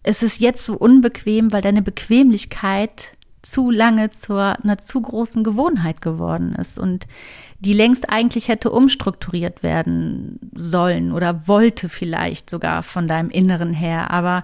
es 0.03 0.21
ist 0.21 0.39
jetzt 0.39 0.63
so 0.63 0.75
unbequem, 0.75 1.51
weil 1.51 1.63
deine 1.63 1.81
Bequemlichkeit 1.81 3.17
zu 3.41 3.71
lange 3.71 4.11
zu 4.11 4.35
einer 4.35 4.77
zu 4.77 5.01
großen 5.01 5.43
Gewohnheit 5.43 6.01
geworden 6.01 6.53
ist 6.53 6.77
und 6.77 7.05
die 7.65 7.73
längst 7.73 8.09
eigentlich 8.09 8.47
hätte 8.47 8.69
umstrukturiert 8.69 9.63
werden 9.63 10.39
sollen 10.53 11.11
oder 11.11 11.47
wollte 11.47 11.89
vielleicht 11.89 12.49
sogar 12.49 12.83
von 12.83 13.07
deinem 13.07 13.31
Inneren 13.31 13.73
her. 13.73 14.11
Aber 14.11 14.43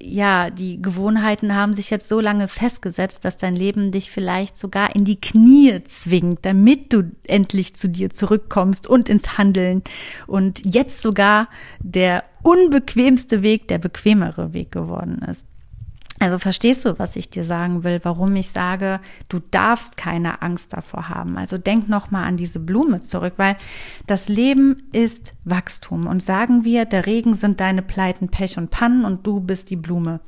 ja, 0.00 0.50
die 0.50 0.80
Gewohnheiten 0.82 1.54
haben 1.54 1.74
sich 1.74 1.90
jetzt 1.90 2.08
so 2.08 2.18
lange 2.18 2.48
festgesetzt, 2.48 3.24
dass 3.24 3.36
dein 3.36 3.54
Leben 3.54 3.92
dich 3.92 4.10
vielleicht 4.10 4.58
sogar 4.58 4.96
in 4.96 5.04
die 5.04 5.20
Knie 5.20 5.84
zwingt, 5.84 6.44
damit 6.44 6.92
du 6.92 7.12
endlich 7.28 7.76
zu 7.76 7.88
dir 7.88 8.10
zurückkommst 8.10 8.88
und 8.88 9.08
ins 9.08 9.38
Handeln 9.38 9.82
und 10.26 10.64
jetzt 10.64 11.00
sogar 11.02 11.48
der 11.78 12.24
unbequemste 12.42 13.42
Weg 13.42 13.68
der 13.68 13.78
bequemere 13.78 14.52
Weg 14.52 14.72
geworden 14.72 15.22
ist. 15.30 15.46
Also 16.22 16.38
verstehst 16.38 16.84
du, 16.84 17.00
was 17.00 17.16
ich 17.16 17.30
dir 17.30 17.44
sagen 17.44 17.82
will, 17.82 17.98
warum 18.04 18.36
ich 18.36 18.50
sage, 18.50 19.00
du 19.28 19.40
darfst 19.50 19.96
keine 19.96 20.40
Angst 20.40 20.72
davor 20.72 21.08
haben. 21.08 21.36
Also 21.36 21.58
denk 21.58 21.88
noch 21.88 22.12
mal 22.12 22.22
an 22.22 22.36
diese 22.36 22.60
Blume 22.60 23.02
zurück, 23.02 23.32
weil 23.38 23.56
das 24.06 24.28
Leben 24.28 24.76
ist 24.92 25.34
Wachstum 25.44 26.06
und 26.06 26.22
sagen 26.22 26.64
wir, 26.64 26.84
der 26.84 27.06
Regen 27.06 27.34
sind 27.34 27.58
deine 27.58 27.82
Pleiten, 27.82 28.28
Pech 28.28 28.56
und 28.56 28.70
Pannen 28.70 29.04
und 29.04 29.26
du 29.26 29.40
bist 29.40 29.68
die 29.70 29.76
Blume. 29.76 30.20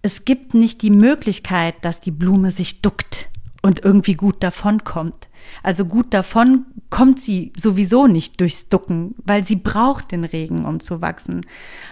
Es 0.00 0.24
gibt 0.24 0.54
nicht 0.54 0.80
die 0.80 0.88
Möglichkeit, 0.88 1.74
dass 1.82 2.00
die 2.00 2.12
Blume 2.12 2.50
sich 2.50 2.80
duckt 2.80 3.28
und 3.60 3.84
irgendwie 3.84 4.14
gut 4.14 4.42
davonkommt. 4.42 5.28
Also 5.62 5.84
gut 5.84 6.14
davon 6.14 6.64
kommt 6.90 7.20
sie 7.20 7.52
sowieso 7.56 8.06
nicht 8.06 8.40
durchs 8.40 8.68
Ducken, 8.68 9.14
weil 9.24 9.46
sie 9.46 9.56
braucht 9.56 10.12
den 10.12 10.24
Regen, 10.24 10.64
um 10.64 10.80
zu 10.80 11.00
wachsen. 11.00 11.40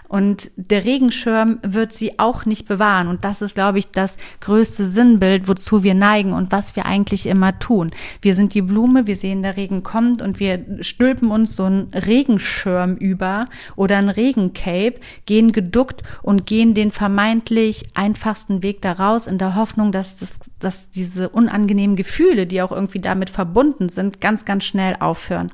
Und 0.08 0.52
der 0.56 0.84
Regenschirm 0.84 1.58
wird 1.62 1.92
sie 1.92 2.18
auch 2.18 2.46
nicht 2.46 2.68
bewahren. 2.68 3.08
Und 3.08 3.24
das 3.24 3.42
ist, 3.42 3.54
glaube 3.54 3.80
ich, 3.80 3.88
das 3.88 4.16
größte 4.40 4.84
Sinnbild, 4.84 5.48
wozu 5.48 5.82
wir 5.82 5.94
neigen 5.94 6.32
und 6.32 6.52
was 6.52 6.76
wir 6.76 6.86
eigentlich 6.86 7.26
immer 7.26 7.58
tun. 7.58 7.90
Wir 8.22 8.36
sind 8.36 8.54
die 8.54 8.62
Blume, 8.62 9.08
wir 9.08 9.16
sehen, 9.16 9.42
der 9.42 9.56
Regen 9.56 9.82
kommt 9.82 10.22
und 10.22 10.38
wir 10.38 10.64
stülpen 10.80 11.30
uns 11.30 11.56
so 11.56 11.64
einen 11.64 11.90
Regenschirm 11.92 12.94
über 12.94 13.48
oder 13.74 13.96
ein 13.96 14.08
Regencape, 14.08 15.00
gehen 15.26 15.50
geduckt 15.50 16.02
und 16.22 16.46
gehen 16.46 16.74
den 16.74 16.92
vermeintlich 16.92 17.84
einfachsten 17.94 18.62
Weg 18.62 18.82
daraus 18.82 19.26
in 19.26 19.38
der 19.38 19.56
Hoffnung, 19.56 19.90
dass, 19.90 20.16
das, 20.16 20.38
dass 20.60 20.90
diese 20.90 21.30
unangenehmen 21.30 21.96
Gefühle, 21.96 22.46
die 22.46 22.62
auch 22.62 22.72
irgendwie 22.72 23.00
damit 23.00 23.30
verbunden 23.30 23.88
sind, 23.88 24.20
ganz, 24.20 24.44
ganz 24.44 24.64
schnell 24.64 24.83
aufhören. 24.92 25.52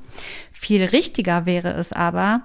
Viel 0.52 0.84
richtiger 0.84 1.46
wäre 1.46 1.72
es 1.72 1.92
aber, 1.92 2.42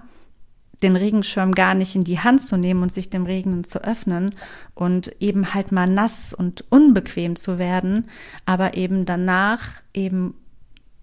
den 0.83 0.95
Regenschirm 0.95 1.53
gar 1.53 1.73
nicht 1.73 1.95
in 1.95 2.03
die 2.03 2.19
Hand 2.19 2.43
zu 2.43 2.57
nehmen 2.57 2.83
und 2.83 2.93
sich 2.93 3.09
dem 3.09 3.25
Regen 3.25 3.63
zu 3.63 3.83
öffnen 3.83 4.35
und 4.73 5.11
eben 5.21 5.53
halt 5.53 5.71
mal 5.71 5.87
nass 5.87 6.33
und 6.33 6.65
unbequem 6.69 7.35
zu 7.35 7.57
werden, 7.57 8.09
aber 8.45 8.75
eben 8.75 9.05
danach 9.05 9.81
eben, 9.93 10.35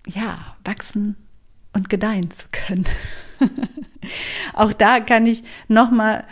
ja, 0.07 0.39
wachsen 0.65 1.17
und 1.73 1.89
gedeihen 1.89 2.31
zu 2.31 2.47
können. 2.53 2.87
Auch 4.55 4.73
da 4.73 5.01
kann 5.01 5.27
ich 5.27 5.43
nochmal, 5.69 6.25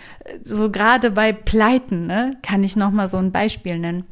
so 0.45 0.71
gerade 0.71 1.11
bei 1.11 1.33
Pleiten, 1.33 2.07
ne, 2.07 2.37
kann 2.43 2.63
ich 2.63 2.77
nochmal 2.77 3.09
so 3.09 3.17
ein 3.17 3.33
Beispiel 3.33 3.79
nennen 3.79 4.05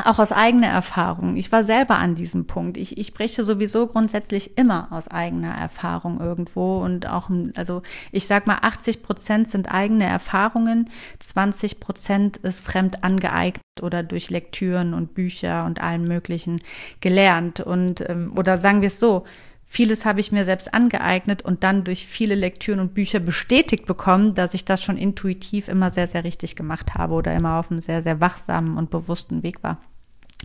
auch 0.00 0.18
aus 0.18 0.32
eigener 0.32 0.68
Erfahrung. 0.68 1.36
Ich 1.36 1.50
war 1.52 1.64
selber 1.64 1.98
an 1.98 2.14
diesem 2.14 2.46
Punkt. 2.46 2.76
Ich, 2.76 2.98
ich 2.98 3.08
spreche 3.08 3.44
sowieso 3.44 3.86
grundsätzlich 3.86 4.56
immer 4.56 4.88
aus 4.90 5.08
eigener 5.08 5.54
Erfahrung 5.54 6.20
irgendwo 6.20 6.78
und 6.78 7.08
auch, 7.08 7.30
also 7.54 7.82
ich 8.12 8.26
sag 8.26 8.46
mal, 8.46 8.58
80 8.62 9.02
Prozent 9.02 9.50
sind 9.50 9.72
eigene 9.72 10.04
Erfahrungen, 10.04 10.90
20 11.18 11.80
Prozent 11.80 12.36
ist 12.38 12.60
fremd 12.60 13.04
angeeignet 13.04 13.62
oder 13.80 14.02
durch 14.02 14.30
Lektüren 14.30 14.94
und 14.94 15.14
Bücher 15.14 15.64
und 15.64 15.80
allen 15.80 16.06
möglichen 16.06 16.60
gelernt 17.00 17.60
und 17.60 18.08
ähm, 18.08 18.32
oder 18.36 18.58
sagen 18.58 18.80
wir 18.80 18.88
es 18.88 19.00
so, 19.00 19.24
Vieles 19.70 20.06
habe 20.06 20.20
ich 20.20 20.32
mir 20.32 20.46
selbst 20.46 20.72
angeeignet 20.72 21.42
und 21.42 21.62
dann 21.62 21.84
durch 21.84 22.06
viele 22.06 22.34
Lektüren 22.34 22.80
und 22.80 22.94
Bücher 22.94 23.20
bestätigt 23.20 23.84
bekommen, 23.84 24.32
dass 24.32 24.54
ich 24.54 24.64
das 24.64 24.82
schon 24.82 24.96
intuitiv 24.96 25.68
immer 25.68 25.90
sehr, 25.90 26.06
sehr 26.06 26.24
richtig 26.24 26.56
gemacht 26.56 26.94
habe 26.94 27.12
oder 27.12 27.34
immer 27.34 27.58
auf 27.58 27.70
einem 27.70 27.82
sehr, 27.82 28.02
sehr 28.02 28.22
wachsamen 28.22 28.78
und 28.78 28.88
bewussten 28.88 29.42
Weg 29.42 29.62
war. 29.62 29.76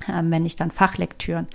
Ähm, 0.10 0.32
wenn 0.32 0.46
ich 0.46 0.56
dann 0.56 0.72
Fachlektüren 0.72 1.48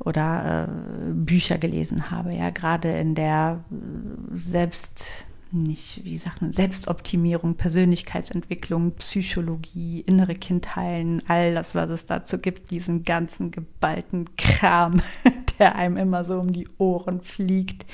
oder 0.00 0.68
äh, 0.68 1.12
Bücher 1.12 1.58
gelesen 1.58 2.10
habe, 2.10 2.34
ja, 2.34 2.50
gerade 2.50 2.90
in 2.90 3.14
der 3.14 3.64
äh, 3.70 4.36
Selbst 4.36 5.26
nicht, 5.52 6.04
wie 6.04 6.18
sagt 6.18 6.40
man, 6.40 6.52
Selbstoptimierung, 6.52 7.56
Persönlichkeitsentwicklung, 7.56 8.92
Psychologie, 8.92 10.00
innere 10.00 10.34
Kindheilen, 10.34 11.22
all 11.28 11.54
das, 11.54 11.74
was 11.74 11.90
es 11.90 12.06
dazu 12.06 12.38
gibt, 12.38 12.70
diesen 12.70 13.04
ganzen 13.04 13.50
geballten 13.50 14.34
Kram, 14.36 15.02
der 15.58 15.76
einem 15.76 15.98
immer 15.98 16.24
so 16.24 16.38
um 16.38 16.52
die 16.52 16.68
Ohren 16.78 17.20
fliegt. 17.20 17.84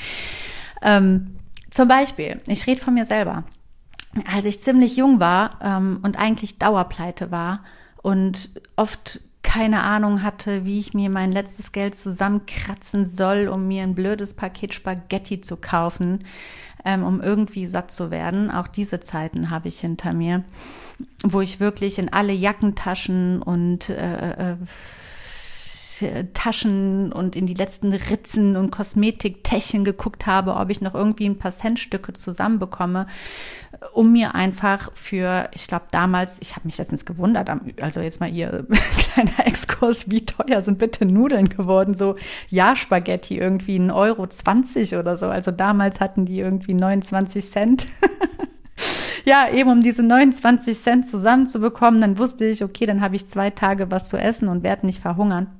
Ähm, 0.82 1.36
zum 1.70 1.88
Beispiel, 1.88 2.40
ich 2.46 2.66
rede 2.66 2.80
von 2.80 2.94
mir 2.94 3.04
selber. 3.04 3.44
Als 4.32 4.46
ich 4.46 4.62
ziemlich 4.62 4.96
jung 4.96 5.20
war 5.20 5.58
ähm, 5.62 5.98
und 6.02 6.18
eigentlich 6.18 6.58
Dauerpleite 6.58 7.30
war 7.30 7.64
und 8.02 8.50
oft 8.76 9.20
keine 9.48 9.82
Ahnung 9.82 10.22
hatte, 10.22 10.66
wie 10.66 10.78
ich 10.78 10.92
mir 10.92 11.08
mein 11.08 11.32
letztes 11.32 11.72
Geld 11.72 11.94
zusammenkratzen 11.94 13.06
soll, 13.06 13.48
um 13.48 13.66
mir 13.66 13.82
ein 13.82 13.94
blödes 13.94 14.34
Paket 14.34 14.74
Spaghetti 14.74 15.40
zu 15.40 15.56
kaufen, 15.56 16.26
ähm, 16.84 17.02
um 17.02 17.22
irgendwie 17.22 17.64
satt 17.64 17.90
zu 17.90 18.10
werden. 18.10 18.50
Auch 18.50 18.68
diese 18.68 19.00
Zeiten 19.00 19.48
habe 19.48 19.68
ich 19.68 19.80
hinter 19.80 20.12
mir, 20.12 20.44
wo 21.24 21.40
ich 21.40 21.60
wirklich 21.60 21.98
in 21.98 22.12
alle 22.12 22.34
Jackentaschen 22.34 23.40
und 23.40 23.88
äh, 23.88 24.52
äh, 24.52 24.56
Taschen 26.34 27.12
und 27.12 27.36
in 27.36 27.46
die 27.46 27.54
letzten 27.54 27.92
Ritzen 27.92 28.56
und 28.56 28.70
Kosmetiktäschchen 28.70 29.84
geguckt 29.84 30.26
habe, 30.26 30.54
ob 30.54 30.70
ich 30.70 30.80
noch 30.80 30.94
irgendwie 30.94 31.26
ein 31.26 31.38
paar 31.38 31.50
Centstücke 31.50 32.12
zusammenbekomme, 32.12 33.06
um 33.92 34.12
mir 34.12 34.34
einfach 34.34 34.90
für, 34.94 35.48
ich 35.54 35.66
glaube 35.66 35.86
damals, 35.90 36.36
ich 36.40 36.56
habe 36.56 36.66
mich 36.66 36.78
letztens 36.78 37.04
gewundert, 37.04 37.50
also 37.80 38.00
jetzt 38.00 38.20
mal 38.20 38.32
ihr 38.32 38.66
kleiner 38.98 39.46
Exkurs, 39.46 40.10
wie 40.10 40.24
teuer 40.24 40.62
sind 40.62 40.78
bitte 40.78 41.04
Nudeln 41.04 41.48
geworden, 41.48 41.94
so 41.94 42.16
ja 42.48 42.76
Spaghetti 42.76 43.38
irgendwie 43.38 43.76
ein 43.76 43.90
Euro 43.90 44.26
20 44.26 44.96
oder 44.96 45.16
so, 45.16 45.26
also 45.26 45.50
damals 45.50 46.00
hatten 46.00 46.24
die 46.24 46.38
irgendwie 46.38 46.74
29 46.74 47.50
Cent. 47.50 47.86
ja, 49.24 49.48
eben 49.50 49.70
um 49.70 49.82
diese 49.82 50.02
29 50.02 50.80
Cent 50.80 51.10
zusammenzubekommen, 51.10 52.00
dann 52.00 52.18
wusste 52.18 52.44
ich, 52.44 52.64
okay, 52.64 52.86
dann 52.86 53.00
habe 53.00 53.16
ich 53.16 53.26
zwei 53.26 53.50
Tage 53.50 53.90
was 53.90 54.08
zu 54.08 54.16
essen 54.16 54.48
und 54.48 54.62
werde 54.62 54.86
nicht 54.86 55.00
verhungern. 55.00 55.57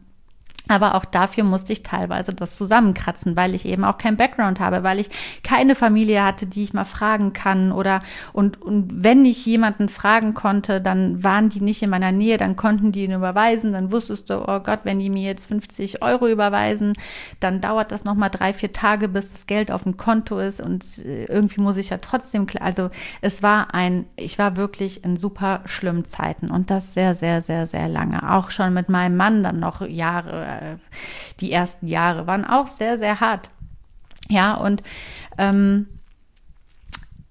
Aber 0.68 0.94
auch 0.94 1.04
dafür 1.04 1.44
musste 1.44 1.72
ich 1.72 1.83
teilweise 1.83 2.33
das 2.33 2.57
zusammenkratzen, 2.57 3.37
weil 3.37 3.54
ich 3.54 3.66
eben 3.66 3.85
auch 3.85 3.98
kein 3.98 4.16
Background 4.16 4.61
habe, 4.61 4.83
weil 4.83 5.00
ich 5.00 5.09
keine 5.42 5.74
Familie 5.74 6.24
hatte, 6.24 6.46
die 6.46 6.62
ich 6.62 6.74
mal 6.74 6.85
fragen 6.85 7.33
kann 7.33 7.72
oder 7.72 8.00
und, 8.33 8.61
und 8.61 9.02
wenn 9.04 9.24
ich 9.24 9.44
jemanden 9.46 9.88
fragen 9.88 10.35
konnte, 10.35 10.81
dann 10.81 11.24
waren 11.24 11.48
die 11.48 11.61
nicht 11.61 11.83
in 11.83 11.90
meiner 11.90 12.12
Nähe, 12.12 12.37
dann 12.37 12.57
konnten 12.57 12.92
die 12.92 13.04
ihn 13.04 13.12
überweisen, 13.12 13.72
dann 13.72 13.90
wusstest 13.92 14.31
du, 14.31 14.46
oh 14.46 14.61
Gott, 14.61 14.81
wenn 14.85 14.98
die 14.98 15.11
mir 15.11 15.24
jetzt 15.24 15.46
50 15.46 16.02
Euro 16.02 16.28
überweisen, 16.28 16.92
dann 17.40 17.61
dauert 17.61 17.90
das 17.90 18.04
nochmal 18.04 18.31
drei, 18.31 18.52
vier 18.52 18.72
Tage, 18.72 19.09
bis 19.09 19.33
das 19.33 19.46
Geld 19.46 19.70
auf 19.70 19.85
dem 19.85 19.96
Konto 19.96 20.38
ist 20.38 20.61
und 20.61 20.85
äh, 20.98 21.24
irgendwie 21.24 21.61
muss 21.61 21.76
ich 21.76 21.90
ja 21.90 21.98
trotzdem, 21.98 22.46
also 22.61 22.90
es 23.22 23.42
war 23.42 23.74
ein, 23.74 24.07
ich 24.16 24.38
war 24.38 24.57
wirklich 24.57 25.04
in 25.04 25.16
super 25.16 25.61
schlimmen 25.64 26.04
Zeiten 26.04 26.50
und 26.50 26.70
das 26.70 26.94
sehr, 26.94 27.14
sehr, 27.14 27.42
sehr, 27.42 27.66
sehr 27.66 27.88
lange. 27.88 28.35
Auch 28.35 28.50
schon 28.50 28.74
mit 28.74 28.88
meinem 28.88 29.16
Mann 29.16 29.42
dann 29.42 29.61
noch 29.61 29.87
Jahre 29.87 30.57
äh, 30.62 30.76
die 31.40 31.52
ersten 31.52 31.86
Jahre 31.86 32.26
waren 32.26 32.44
auch 32.44 32.68
sehr, 32.68 32.98
sehr 32.98 33.20
hart. 33.20 33.50
Ja, 34.28 34.54
und 34.54 34.82
ähm, 35.38 35.86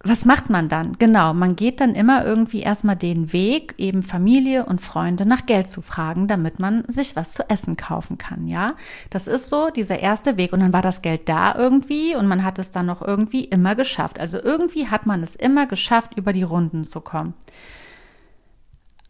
was 0.10 0.26
macht 0.26 0.50
man 0.50 0.70
dann? 0.70 0.98
Genau, 1.00 1.34
man 1.34 1.56
geht 1.56 1.82
dann 1.82 1.96
immer 1.96 2.24
irgendwie 2.24 2.62
erstmal 2.62 2.96
den 2.96 3.34
Weg, 3.34 3.74
eben 3.78 4.04
Familie 4.04 4.66
und 4.66 4.80
Freunde 4.80 5.26
nach 5.26 5.46
Geld 5.46 5.70
zu 5.70 5.82
fragen, 5.82 6.28
damit 6.28 6.60
man 6.60 6.84
sich 6.88 7.16
was 7.16 7.34
zu 7.34 7.50
essen 7.50 7.76
kaufen 7.76 8.18
kann, 8.18 8.48
ja? 8.48 8.76
Das 9.10 9.28
ist 9.28 9.50
so 9.50 9.70
dieser 9.70 10.00
erste 10.00 10.38
Weg 10.38 10.54
und 10.54 10.60
dann 10.60 10.74
war 10.74 10.82
das 10.82 11.02
Geld 11.02 11.28
da 11.28 11.56
irgendwie 11.56 12.16
und 12.16 12.28
man 12.28 12.44
hat 12.44 12.60
es 12.60 12.72
dann 12.72 12.86
noch 12.86 13.02
irgendwie 13.02 13.44
immer 13.44 13.76
geschafft. 13.76 14.20
Also 14.20 14.42
irgendwie 14.42 14.88
hat 14.88 15.06
man 15.06 15.22
es 15.24 15.36
immer 15.36 15.66
geschafft, 15.66 16.16
über 16.16 16.32
die 16.32 16.44
Runden 16.44 16.86
zu 16.86 17.02
kommen. 17.02 17.34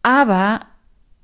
Aber 0.03 0.61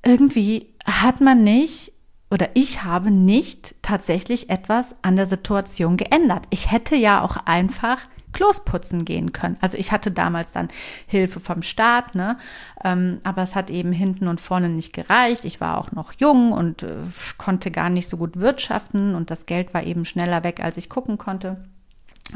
irgendwie 0.06 0.74
hat 0.86 1.22
man 1.22 1.44
nicht 1.44 1.94
oder 2.34 2.50
ich 2.56 2.84
habe 2.84 3.12
nicht 3.12 3.76
tatsächlich 3.84 4.50
etwas 4.50 4.96
an 5.04 5.16
der 5.16 5.28
Situation 5.28 5.98
geändert. 5.98 6.48
Ich 6.50 6.72
hätte 6.72 6.96
ja 6.96 7.22
auch 7.22 7.38
einfach 7.46 8.00
Klos 8.32 8.66
putzen 8.66 9.06
gehen 9.06 9.34
können. 9.34 9.56
Also 9.62 9.78
ich 9.78 9.92
hatte 9.92 10.10
damals 10.10 10.52
dann 10.52 10.70
Hilfe 11.06 11.40
vom 11.40 11.62
Staat, 11.62 12.16
ne? 12.16 12.40
Ähm, 12.84 13.20
aber 13.24 13.44
es 13.44 13.54
hat 13.54 13.70
eben 13.70 13.92
hinten 13.92 14.28
und 14.28 14.42
vorne 14.42 14.70
nicht 14.70 14.94
gereicht. 14.94 15.46
Ich 15.46 15.62
war 15.62 15.78
auch 15.78 15.92
noch 15.92 16.14
jung 16.14 16.54
und 16.54 16.82
äh, 16.82 16.96
konnte 17.38 17.70
gar 17.70 17.92
nicht 17.92 18.10
so 18.10 18.18
gut 18.18 18.40
wirtschaften 18.40 19.14
und 19.14 19.30
das 19.30 19.46
Geld 19.46 19.76
war 19.76 19.84
eben 19.84 20.04
schneller 20.04 20.44
weg, 20.44 20.60
als 20.64 20.78
ich 20.78 20.90
gucken 20.90 21.20
konnte. 21.20 21.64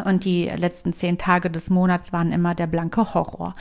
Und 0.05 0.25
die 0.25 0.45
letzten 0.45 0.93
zehn 0.93 1.17
Tage 1.17 1.49
des 1.49 1.71
Monats 1.71 2.13
waren 2.13 2.31
immer 2.31 2.53
der 2.53 2.67
blanke 2.67 3.15
Horror. 3.15 3.53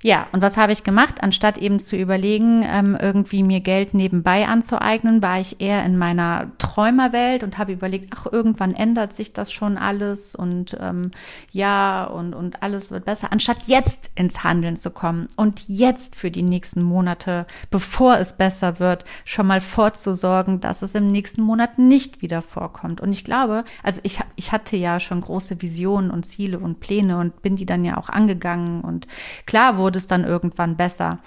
Ja, 0.00 0.28
und 0.30 0.42
was 0.42 0.56
habe 0.56 0.72
ich 0.72 0.84
gemacht? 0.84 1.16
Anstatt 1.22 1.58
eben 1.58 1.80
zu 1.80 1.96
überlegen, 1.96 2.62
ähm, 2.64 2.96
irgendwie 3.00 3.42
mir 3.42 3.58
Geld 3.58 3.94
nebenbei 3.94 4.46
anzueignen, 4.46 5.22
war 5.24 5.40
ich 5.40 5.60
eher 5.60 5.84
in 5.84 5.98
meiner 5.98 6.52
Träumerwelt 6.58 7.42
und 7.42 7.58
habe 7.58 7.72
überlegt, 7.72 8.10
ach, 8.14 8.26
irgendwann 8.30 8.74
ändert 8.74 9.12
sich 9.12 9.32
das 9.32 9.50
schon 9.50 9.76
alles 9.76 10.36
und 10.36 10.76
ähm, 10.80 11.10
ja, 11.50 12.04
und, 12.04 12.34
und 12.34 12.62
alles 12.62 12.92
wird 12.92 13.06
besser, 13.06 13.32
anstatt 13.32 13.64
jetzt 13.66 14.12
ins 14.14 14.44
Handeln 14.44 14.76
zu 14.76 14.90
kommen 14.92 15.26
und 15.34 15.64
jetzt 15.66 16.14
für 16.14 16.30
die 16.30 16.44
nächsten 16.44 16.80
Monate, 16.80 17.44
bevor 17.72 18.18
es 18.18 18.34
besser 18.34 18.78
wird, 18.78 19.04
schon 19.24 19.48
mal 19.48 19.60
vorzusorgen, 19.60 20.60
dass 20.60 20.82
es 20.82 20.94
im 20.94 21.10
nächsten 21.10 21.42
Monat 21.42 21.76
nicht 21.80 22.22
wieder 22.22 22.40
vorkommt. 22.40 23.00
Und 23.00 23.10
ich 23.10 23.24
glaube, 23.24 23.64
also 23.82 24.00
ich, 24.04 24.20
ich 24.36 24.52
hatte 24.52 24.76
ja 24.76 25.00
schon 25.00 25.22
große 25.22 25.60
Visionen 25.60 26.12
und 26.12 26.24
Ziele 26.24 26.60
und 26.60 26.78
Pläne 26.78 27.18
und 27.18 27.42
bin 27.42 27.56
die 27.56 27.66
dann 27.66 27.84
ja 27.84 27.96
auch 27.96 28.10
angegangen 28.10 28.82
und 28.82 29.08
klar, 29.44 29.76
wo 29.76 29.87
wurde 29.88 29.96
es 29.96 30.06
dann 30.06 30.24
irgendwann 30.24 30.76
besser. 30.76 31.18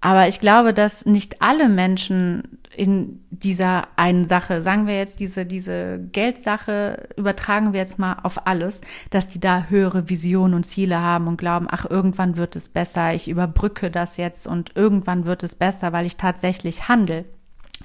Aber 0.00 0.26
ich 0.26 0.40
glaube, 0.40 0.74
dass 0.74 1.06
nicht 1.06 1.40
alle 1.40 1.68
Menschen 1.68 2.58
in 2.76 3.24
dieser 3.30 3.84
einen 3.94 4.26
Sache, 4.26 4.60
sagen 4.60 4.88
wir 4.88 4.98
jetzt 4.98 5.20
diese, 5.20 5.46
diese 5.46 6.00
Geldsache, 6.10 7.08
übertragen 7.16 7.72
wir 7.72 7.78
jetzt 7.78 8.00
mal 8.00 8.16
auf 8.24 8.48
alles, 8.48 8.80
dass 9.10 9.28
die 9.28 9.38
da 9.38 9.66
höhere 9.68 10.10
Visionen 10.10 10.54
und 10.54 10.64
Ziele 10.64 11.00
haben 11.00 11.28
und 11.28 11.36
glauben, 11.36 11.68
ach, 11.70 11.88
irgendwann 11.88 12.36
wird 12.36 12.56
es 12.56 12.68
besser, 12.68 13.14
ich 13.14 13.28
überbrücke 13.28 13.88
das 13.88 14.16
jetzt 14.16 14.48
und 14.48 14.72
irgendwann 14.74 15.26
wird 15.26 15.44
es 15.44 15.54
besser, 15.54 15.92
weil 15.92 16.06
ich 16.06 16.16
tatsächlich 16.16 16.88
handle. 16.88 17.24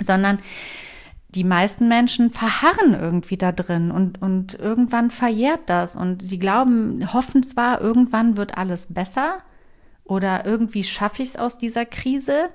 Sondern 0.01 0.39
die 1.29 1.43
meisten 1.43 1.87
Menschen 1.87 2.31
verharren 2.31 2.95
irgendwie 2.99 3.37
da 3.37 3.51
drin 3.51 3.91
und, 3.91 4.19
und 4.19 4.55
irgendwann 4.55 5.11
verjährt 5.11 5.61
das 5.67 5.95
und 5.95 6.31
die 6.31 6.39
glauben, 6.39 7.13
hoffen 7.13 7.43
zwar, 7.43 7.79
irgendwann 7.81 8.35
wird 8.35 8.57
alles 8.57 8.91
besser, 8.91 9.37
oder 10.09 10.45
irgendwie 10.45 10.83
schaffe 10.83 11.21
ich 11.21 11.29
es 11.29 11.35
aus 11.37 11.57
dieser 11.57 11.85
Krise. 11.85 12.49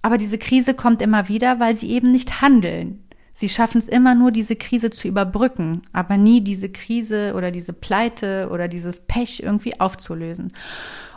Aber 0.00 0.16
diese 0.16 0.38
Krise 0.38 0.74
kommt 0.74 1.02
immer 1.02 1.28
wieder, 1.28 1.60
weil 1.60 1.76
sie 1.76 1.90
eben 1.90 2.10
nicht 2.10 2.40
handeln. 2.40 3.04
Sie 3.34 3.48
schaffen 3.48 3.78
es 3.78 3.88
immer 3.88 4.14
nur, 4.14 4.30
diese 4.30 4.56
Krise 4.56 4.90
zu 4.90 5.08
überbrücken, 5.08 5.82
aber 5.92 6.16
nie 6.16 6.42
diese 6.42 6.68
Krise 6.68 7.34
oder 7.34 7.50
diese 7.50 7.72
Pleite 7.72 8.48
oder 8.50 8.68
dieses 8.68 9.00
Pech 9.00 9.40
irgendwie 9.42 9.80
aufzulösen. 9.80 10.52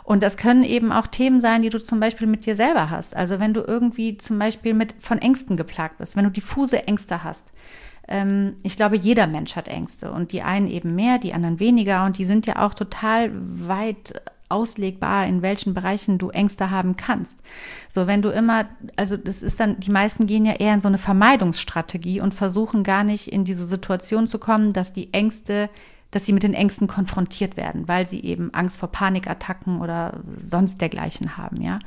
Und 0.02 0.22
das 0.22 0.36
können 0.36 0.62
eben 0.62 0.92
auch 0.92 1.08
Themen 1.08 1.40
sein, 1.40 1.62
die 1.62 1.68
du 1.68 1.80
zum 1.80 2.00
Beispiel 2.00 2.26
mit 2.26 2.46
dir 2.46 2.54
selber 2.54 2.90
hast. 2.90 3.14
Also 3.14 3.38
wenn 3.38 3.54
du 3.54 3.60
irgendwie 3.60 4.16
zum 4.16 4.38
Beispiel 4.38 4.72
mit 4.72 4.94
von 5.00 5.18
Ängsten 5.18 5.56
geplagt 5.56 5.98
bist, 5.98 6.16
wenn 6.16 6.24
du 6.24 6.30
diffuse 6.30 6.86
Ängste 6.86 7.22
hast. 7.22 7.52
Ähm, 8.08 8.54
ich 8.62 8.76
glaube, 8.76 8.96
jeder 8.96 9.26
Mensch 9.26 9.56
hat 9.56 9.68
Ängste 9.68 10.12
und 10.12 10.32
die 10.32 10.42
einen 10.42 10.68
eben 10.68 10.94
mehr, 10.94 11.18
die 11.18 11.34
anderen 11.34 11.60
weniger 11.60 12.04
und 12.04 12.18
die 12.18 12.24
sind 12.24 12.46
ja 12.46 12.64
auch 12.64 12.74
total 12.74 13.30
weit 13.34 14.14
auslegbar, 14.48 15.26
in 15.26 15.42
welchen 15.42 15.74
Bereichen 15.74 16.18
du 16.18 16.30
Ängste 16.30 16.70
haben 16.70 16.96
kannst. 16.96 17.38
So, 17.88 18.06
wenn 18.06 18.22
du 18.22 18.30
immer, 18.30 18.66
also 18.96 19.16
das 19.16 19.42
ist 19.42 19.58
dann, 19.58 19.80
die 19.80 19.90
meisten 19.90 20.26
gehen 20.26 20.44
ja 20.44 20.54
eher 20.54 20.74
in 20.74 20.80
so 20.80 20.88
eine 20.88 20.98
Vermeidungsstrategie 20.98 22.20
und 22.20 22.34
versuchen 22.34 22.82
gar 22.82 23.04
nicht 23.04 23.28
in 23.28 23.44
diese 23.44 23.66
Situation 23.66 24.28
zu 24.28 24.38
kommen, 24.38 24.72
dass 24.72 24.92
die 24.92 25.12
Ängste, 25.12 25.68
dass 26.10 26.26
sie 26.26 26.32
mit 26.32 26.42
den 26.42 26.54
Ängsten 26.54 26.86
konfrontiert 26.86 27.56
werden, 27.56 27.88
weil 27.88 28.06
sie 28.06 28.22
eben 28.22 28.54
Angst 28.54 28.78
vor 28.78 28.90
Panikattacken 28.90 29.80
oder 29.80 30.20
sonst 30.40 30.80
dergleichen 30.80 31.36
haben, 31.36 31.60
ja. 31.60 31.78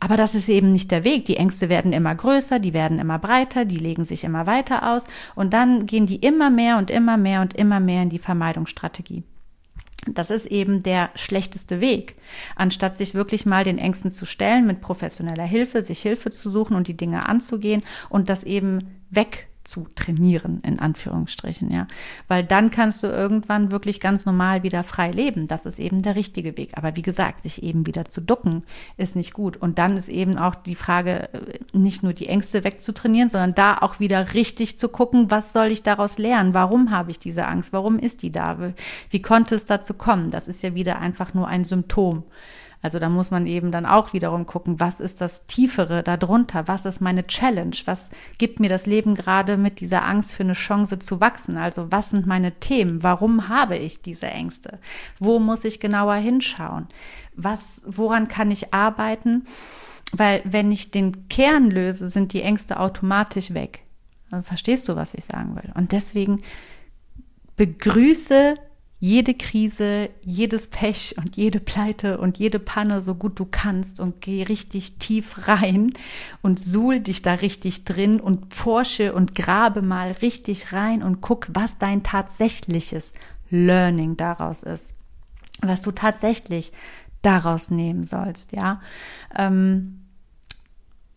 Aber 0.00 0.16
das 0.16 0.36
ist 0.36 0.48
eben 0.48 0.70
nicht 0.70 0.92
der 0.92 1.02
Weg. 1.02 1.24
Die 1.26 1.36
Ängste 1.36 1.68
werden 1.68 1.92
immer 1.92 2.14
größer, 2.14 2.60
die 2.60 2.72
werden 2.72 3.00
immer 3.00 3.18
breiter, 3.18 3.64
die 3.64 3.76
legen 3.76 4.04
sich 4.04 4.22
immer 4.22 4.46
weiter 4.46 4.92
aus 4.92 5.04
und 5.34 5.52
dann 5.52 5.86
gehen 5.86 6.06
die 6.06 6.16
immer 6.16 6.50
mehr 6.50 6.78
und 6.78 6.88
immer 6.88 7.16
mehr 7.16 7.40
und 7.40 7.54
immer 7.54 7.80
mehr 7.80 8.02
in 8.02 8.10
die 8.10 8.20
Vermeidungsstrategie. 8.20 9.24
Das 10.06 10.30
ist 10.30 10.46
eben 10.46 10.82
der 10.82 11.10
schlechteste 11.14 11.80
Weg. 11.80 12.16
Anstatt 12.56 12.96
sich 12.96 13.14
wirklich 13.14 13.46
mal 13.46 13.64
den 13.64 13.78
Ängsten 13.78 14.12
zu 14.12 14.26
stellen, 14.26 14.66
mit 14.66 14.80
professioneller 14.80 15.44
Hilfe, 15.44 15.82
sich 15.82 16.00
Hilfe 16.00 16.30
zu 16.30 16.50
suchen 16.50 16.76
und 16.76 16.88
die 16.88 16.96
Dinge 16.96 17.28
anzugehen 17.28 17.82
und 18.08 18.28
das 18.28 18.44
eben 18.44 19.00
weg 19.10 19.47
zu 19.68 19.86
trainieren, 19.94 20.60
in 20.64 20.78
Anführungsstrichen, 20.78 21.70
ja. 21.70 21.86
Weil 22.26 22.42
dann 22.42 22.70
kannst 22.70 23.02
du 23.02 23.06
irgendwann 23.06 23.70
wirklich 23.70 24.00
ganz 24.00 24.24
normal 24.24 24.62
wieder 24.62 24.82
frei 24.82 25.10
leben. 25.10 25.46
Das 25.46 25.66
ist 25.66 25.78
eben 25.78 26.02
der 26.02 26.16
richtige 26.16 26.56
Weg. 26.56 26.72
Aber 26.76 26.96
wie 26.96 27.02
gesagt, 27.02 27.42
sich 27.42 27.62
eben 27.62 27.86
wieder 27.86 28.06
zu 28.06 28.20
ducken, 28.20 28.64
ist 28.96 29.14
nicht 29.14 29.34
gut. 29.34 29.56
Und 29.56 29.78
dann 29.78 29.96
ist 29.96 30.08
eben 30.08 30.38
auch 30.38 30.54
die 30.54 30.74
Frage, 30.74 31.32
äh, 31.34 31.58
nicht 31.72 32.02
nur 32.02 32.14
die 32.14 32.28
Ängste 32.28 32.64
wegzutrainieren, 32.64 33.28
sondern 33.28 33.54
da 33.54 33.78
auch 33.78 34.00
wieder 34.00 34.34
richtig 34.34 34.78
zu 34.78 34.88
gucken, 34.88 35.30
was 35.30 35.52
soll 35.52 35.66
ich 35.66 35.82
daraus 35.82 36.18
lernen? 36.18 36.54
Warum 36.54 36.90
habe 36.90 37.10
ich 37.10 37.18
diese 37.18 37.46
Angst? 37.46 37.72
Warum 37.72 37.98
ist 37.98 38.22
die 38.22 38.30
da? 38.30 38.58
Wie 39.10 39.22
konnte 39.22 39.54
es 39.54 39.66
dazu 39.66 39.94
kommen? 39.94 40.30
Das 40.30 40.48
ist 40.48 40.62
ja 40.62 40.74
wieder 40.74 40.98
einfach 40.98 41.34
nur 41.34 41.46
ein 41.46 41.64
Symptom. 41.64 42.24
Also 42.80 42.98
da 42.98 43.08
muss 43.08 43.30
man 43.30 43.46
eben 43.46 43.72
dann 43.72 43.86
auch 43.86 44.12
wiederum 44.12 44.46
gucken, 44.46 44.78
was 44.78 45.00
ist 45.00 45.20
das 45.20 45.46
Tiefere 45.46 46.02
darunter? 46.02 46.68
Was 46.68 46.84
ist 46.84 47.00
meine 47.00 47.26
Challenge? 47.26 47.76
Was 47.86 48.10
gibt 48.38 48.60
mir 48.60 48.68
das 48.68 48.86
Leben 48.86 49.16
gerade 49.16 49.56
mit 49.56 49.80
dieser 49.80 50.04
Angst 50.04 50.32
für 50.32 50.44
eine 50.44 50.52
Chance 50.52 50.98
zu 51.00 51.20
wachsen? 51.20 51.56
Also 51.56 51.90
was 51.90 52.10
sind 52.10 52.26
meine 52.26 52.52
Themen? 52.60 53.02
Warum 53.02 53.48
habe 53.48 53.76
ich 53.76 54.00
diese 54.00 54.28
Ängste? 54.28 54.78
Wo 55.18 55.40
muss 55.40 55.64
ich 55.64 55.80
genauer 55.80 56.14
hinschauen? 56.14 56.86
Was, 57.34 57.82
woran 57.84 58.28
kann 58.28 58.50
ich 58.50 58.72
arbeiten? 58.72 59.44
Weil 60.12 60.40
wenn 60.44 60.70
ich 60.70 60.90
den 60.90 61.28
Kern 61.28 61.70
löse, 61.70 62.08
sind 62.08 62.32
die 62.32 62.42
Ängste 62.42 62.78
automatisch 62.78 63.54
weg. 63.54 63.82
Verstehst 64.42 64.88
du, 64.88 64.94
was 64.94 65.14
ich 65.14 65.24
sagen 65.24 65.56
will? 65.56 65.72
Und 65.74 65.92
deswegen 65.92 66.42
begrüße 67.56 68.54
jede 69.00 69.34
Krise, 69.34 70.10
jedes 70.24 70.66
Pech 70.66 71.14
und 71.18 71.36
jede 71.36 71.60
Pleite 71.60 72.18
und 72.18 72.38
jede 72.38 72.58
Panne 72.58 73.00
so 73.00 73.14
gut 73.14 73.38
du 73.38 73.44
kannst 73.44 74.00
und 74.00 74.20
geh 74.20 74.42
richtig 74.42 74.96
tief 74.98 75.46
rein 75.46 75.92
und 76.42 76.58
suhl 76.58 76.98
dich 76.98 77.22
da 77.22 77.34
richtig 77.34 77.84
drin 77.84 78.18
und 78.18 78.52
forsche 78.52 79.12
und 79.12 79.36
grabe 79.36 79.82
mal 79.82 80.12
richtig 80.12 80.72
rein 80.72 81.04
und 81.04 81.20
guck, 81.20 81.48
was 81.52 81.78
dein 81.78 82.02
tatsächliches 82.02 83.14
Learning 83.50 84.16
daraus 84.16 84.64
ist. 84.64 84.94
Was 85.60 85.82
du 85.82 85.92
tatsächlich 85.92 86.72
daraus 87.22 87.70
nehmen 87.70 88.04
sollst, 88.04 88.52
ja. 88.52 88.80
Ähm, 89.36 90.04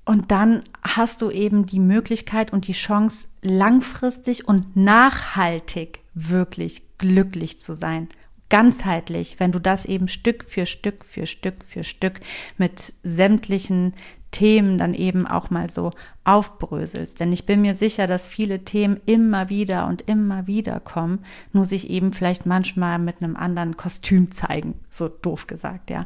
und 0.05 0.31
dann 0.31 0.63
hast 0.83 1.21
du 1.21 1.29
eben 1.29 1.65
die 1.65 1.79
Möglichkeit 1.79 2.53
und 2.53 2.67
die 2.67 2.73
Chance, 2.73 3.27
langfristig 3.41 4.47
und 4.47 4.75
nachhaltig 4.75 6.00
wirklich 6.13 6.83
glücklich 6.97 7.59
zu 7.59 7.73
sein. 7.73 8.09
Ganzheitlich, 8.49 9.39
wenn 9.39 9.51
du 9.51 9.59
das 9.59 9.85
eben 9.85 10.07
Stück 10.07 10.43
für 10.43 10.65
Stück 10.65 11.05
für 11.05 11.25
Stück 11.25 11.63
für 11.63 11.83
Stück 11.83 12.19
mit 12.57 12.93
sämtlichen 13.01 13.93
Themen 14.31 14.77
dann 14.77 14.93
eben 14.93 15.27
auch 15.27 15.49
mal 15.49 15.69
so 15.69 15.91
aufbröselst. 16.23 17.19
Denn 17.19 17.31
ich 17.33 17.45
bin 17.45 17.61
mir 17.61 17.75
sicher, 17.75 18.07
dass 18.07 18.27
viele 18.27 18.63
Themen 18.63 18.99
immer 19.05 19.49
wieder 19.49 19.87
und 19.87 20.01
immer 20.07 20.47
wieder 20.47 20.79
kommen, 20.79 21.25
nur 21.51 21.65
sich 21.65 21.89
eben 21.89 22.13
vielleicht 22.13 22.45
manchmal 22.45 22.97
mit 22.97 23.21
einem 23.21 23.35
anderen 23.35 23.75
Kostüm 23.77 24.31
zeigen, 24.31 24.75
so 24.89 25.09
doof 25.09 25.47
gesagt, 25.47 25.89
ja. 25.89 26.05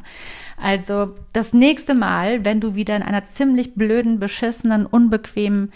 Also 0.56 1.14
das 1.32 1.52
nächste 1.52 1.94
Mal, 1.94 2.44
wenn 2.44 2.60
du 2.60 2.74
wieder 2.74 2.96
in 2.96 3.02
einer 3.02 3.24
ziemlich 3.24 3.74
blöden, 3.74 4.18
beschissenen, 4.18 4.86
unbequemen 4.86 5.72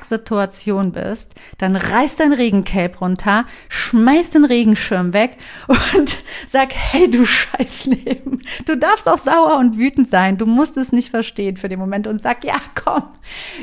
Kacksituation 0.00 0.92
bist, 0.92 1.34
dann 1.58 1.76
reiß 1.76 2.16
dein 2.16 2.32
Regencape 2.32 2.98
runter, 2.98 3.44
schmeiß 3.68 4.30
den 4.30 4.46
Regenschirm 4.46 5.12
weg 5.12 5.36
und 5.68 6.16
sag, 6.48 6.72
hey 6.72 7.10
du 7.10 7.26
Scheißleben, 7.26 8.42
du 8.64 8.76
darfst 8.76 9.08
auch 9.08 9.18
sauer 9.18 9.58
und 9.58 9.76
wütend 9.76 10.08
sein, 10.08 10.38
du 10.38 10.46
musst 10.46 10.78
es 10.78 10.92
nicht 10.92 11.10
verstehen 11.10 11.58
für 11.58 11.68
den 11.68 11.78
Moment 11.78 12.06
und 12.06 12.22
sag, 12.22 12.44
ja 12.44 12.56
komm, 12.74 13.04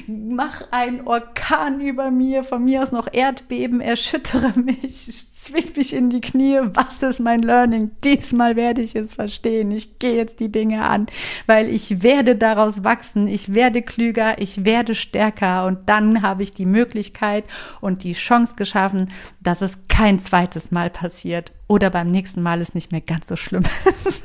mach 0.05 0.71
einen 0.71 1.07
Orkan 1.07 1.81
über 1.81 2.11
mir, 2.11 2.43
von 2.43 2.63
mir 2.63 2.83
aus 2.83 2.91
noch 2.91 3.11
Erdbeben, 3.11 3.81
erschüttere 3.81 4.53
mich, 4.59 5.25
zwing 5.47 5.73
mich 5.75 5.93
in 5.93 6.09
die 6.09 6.21
Knie, 6.21 6.59
was 6.73 7.01
ist 7.03 7.19
mein 7.19 7.41
Learning? 7.41 7.91
Diesmal 8.03 8.55
werde 8.55 8.81
ich 8.81 8.95
es 8.95 9.13
verstehen, 9.13 9.71
ich 9.71 9.99
gehe 9.99 10.15
jetzt 10.15 10.39
die 10.39 10.51
Dinge 10.51 10.83
an, 10.83 11.07
weil 11.45 11.69
ich 11.69 12.03
werde 12.03 12.35
daraus 12.35 12.83
wachsen, 12.83 13.27
ich 13.27 13.53
werde 13.53 13.81
klüger, 13.81 14.39
ich 14.39 14.65
werde 14.65 14.95
stärker. 14.95 15.65
Und 15.65 15.89
dann 15.89 16.21
habe 16.21 16.43
ich 16.43 16.51
die 16.51 16.65
Möglichkeit 16.65 17.45
und 17.81 18.03
die 18.03 18.13
Chance 18.13 18.55
geschaffen, 18.55 19.11
dass 19.39 19.61
es 19.61 19.79
kein 19.87 20.19
zweites 20.19 20.71
Mal 20.71 20.89
passiert 20.89 21.51
oder 21.67 21.89
beim 21.89 22.09
nächsten 22.09 22.41
Mal 22.41 22.61
es 22.61 22.73
nicht 22.73 22.91
mehr 22.91 23.01
ganz 23.01 23.27
so 23.27 23.35
schlimm 23.35 23.63
ist. 24.05 24.23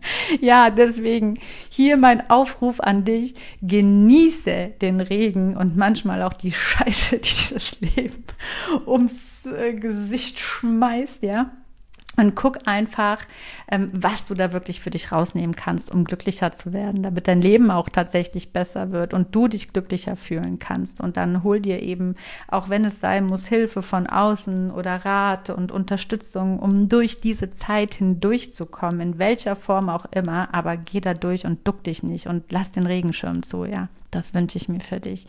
ja, 0.40 0.70
deswegen 0.70 1.38
hier 1.68 1.96
mein 1.96 2.30
Aufruf 2.30 2.80
an 2.80 3.04
dich. 3.04 3.34
Genieße 3.62 4.74
den 4.80 5.00
Regen 5.00 5.56
und 5.56 5.76
manchmal 5.76 6.22
auch 6.22 6.32
die 6.32 6.52
Scheiße, 6.52 7.18
die 7.20 7.54
das 7.54 7.80
Leben 7.80 8.24
ums 8.86 9.46
äh, 9.46 9.74
Gesicht 9.74 10.38
schmeißt, 10.38 11.22
ja. 11.22 11.50
Und 12.18 12.34
guck 12.34 12.66
einfach, 12.66 13.20
ähm, 13.70 13.90
was 13.92 14.26
du 14.26 14.34
da 14.34 14.52
wirklich 14.52 14.80
für 14.80 14.90
dich 14.90 15.12
rausnehmen 15.12 15.54
kannst, 15.54 15.92
um 15.92 16.02
glücklicher 16.02 16.50
zu 16.50 16.72
werden, 16.72 17.04
damit 17.04 17.28
dein 17.28 17.40
Leben 17.40 17.70
auch 17.70 17.88
tatsächlich 17.88 18.52
besser 18.52 18.90
wird 18.90 19.14
und 19.14 19.32
du 19.36 19.46
dich 19.46 19.72
glücklicher 19.72 20.16
fühlen 20.16 20.58
kannst. 20.58 21.00
Und 21.00 21.16
dann 21.16 21.44
hol 21.44 21.60
dir 21.60 21.80
eben, 21.80 22.16
auch 22.48 22.68
wenn 22.68 22.84
es 22.84 22.98
sein 22.98 23.26
muss, 23.26 23.46
Hilfe 23.46 23.82
von 23.82 24.08
außen 24.08 24.72
oder 24.72 25.04
Rat 25.04 25.50
und 25.50 25.70
Unterstützung, 25.70 26.58
um 26.58 26.88
durch 26.88 27.20
diese 27.20 27.50
Zeit 27.54 27.94
hindurchzukommen, 27.94 29.00
in 29.00 29.18
welcher 29.20 29.54
Form 29.54 29.88
auch 29.88 30.06
immer. 30.10 30.52
Aber 30.52 30.76
geh 30.76 31.00
da 31.00 31.14
durch 31.14 31.46
und 31.46 31.68
duck 31.68 31.84
dich 31.84 32.02
nicht 32.02 32.26
und 32.26 32.50
lass 32.50 32.72
den 32.72 32.86
Regenschirm 32.86 33.44
zu, 33.44 33.64
ja. 33.64 33.88
Das 34.10 34.32
wünsche 34.32 34.56
ich 34.56 34.68
mir 34.68 34.80
für 34.80 35.00
dich. 35.00 35.26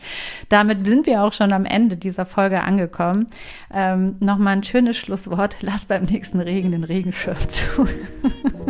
Damit 0.48 0.86
sind 0.86 1.06
wir 1.06 1.22
auch 1.22 1.32
schon 1.32 1.52
am 1.52 1.66
Ende 1.66 1.96
dieser 1.96 2.24
Folge 2.24 2.62
angekommen. 2.62 3.26
Ähm, 3.72 4.16
Nochmal 4.20 4.56
ein 4.56 4.64
schönes 4.64 4.96
Schlusswort. 4.96 5.56
Lass 5.60 5.86
beim 5.86 6.04
nächsten 6.04 6.40
Regen 6.40 6.70
den 6.70 6.84
Regenschirm 6.84 7.36
zu. 7.48 7.86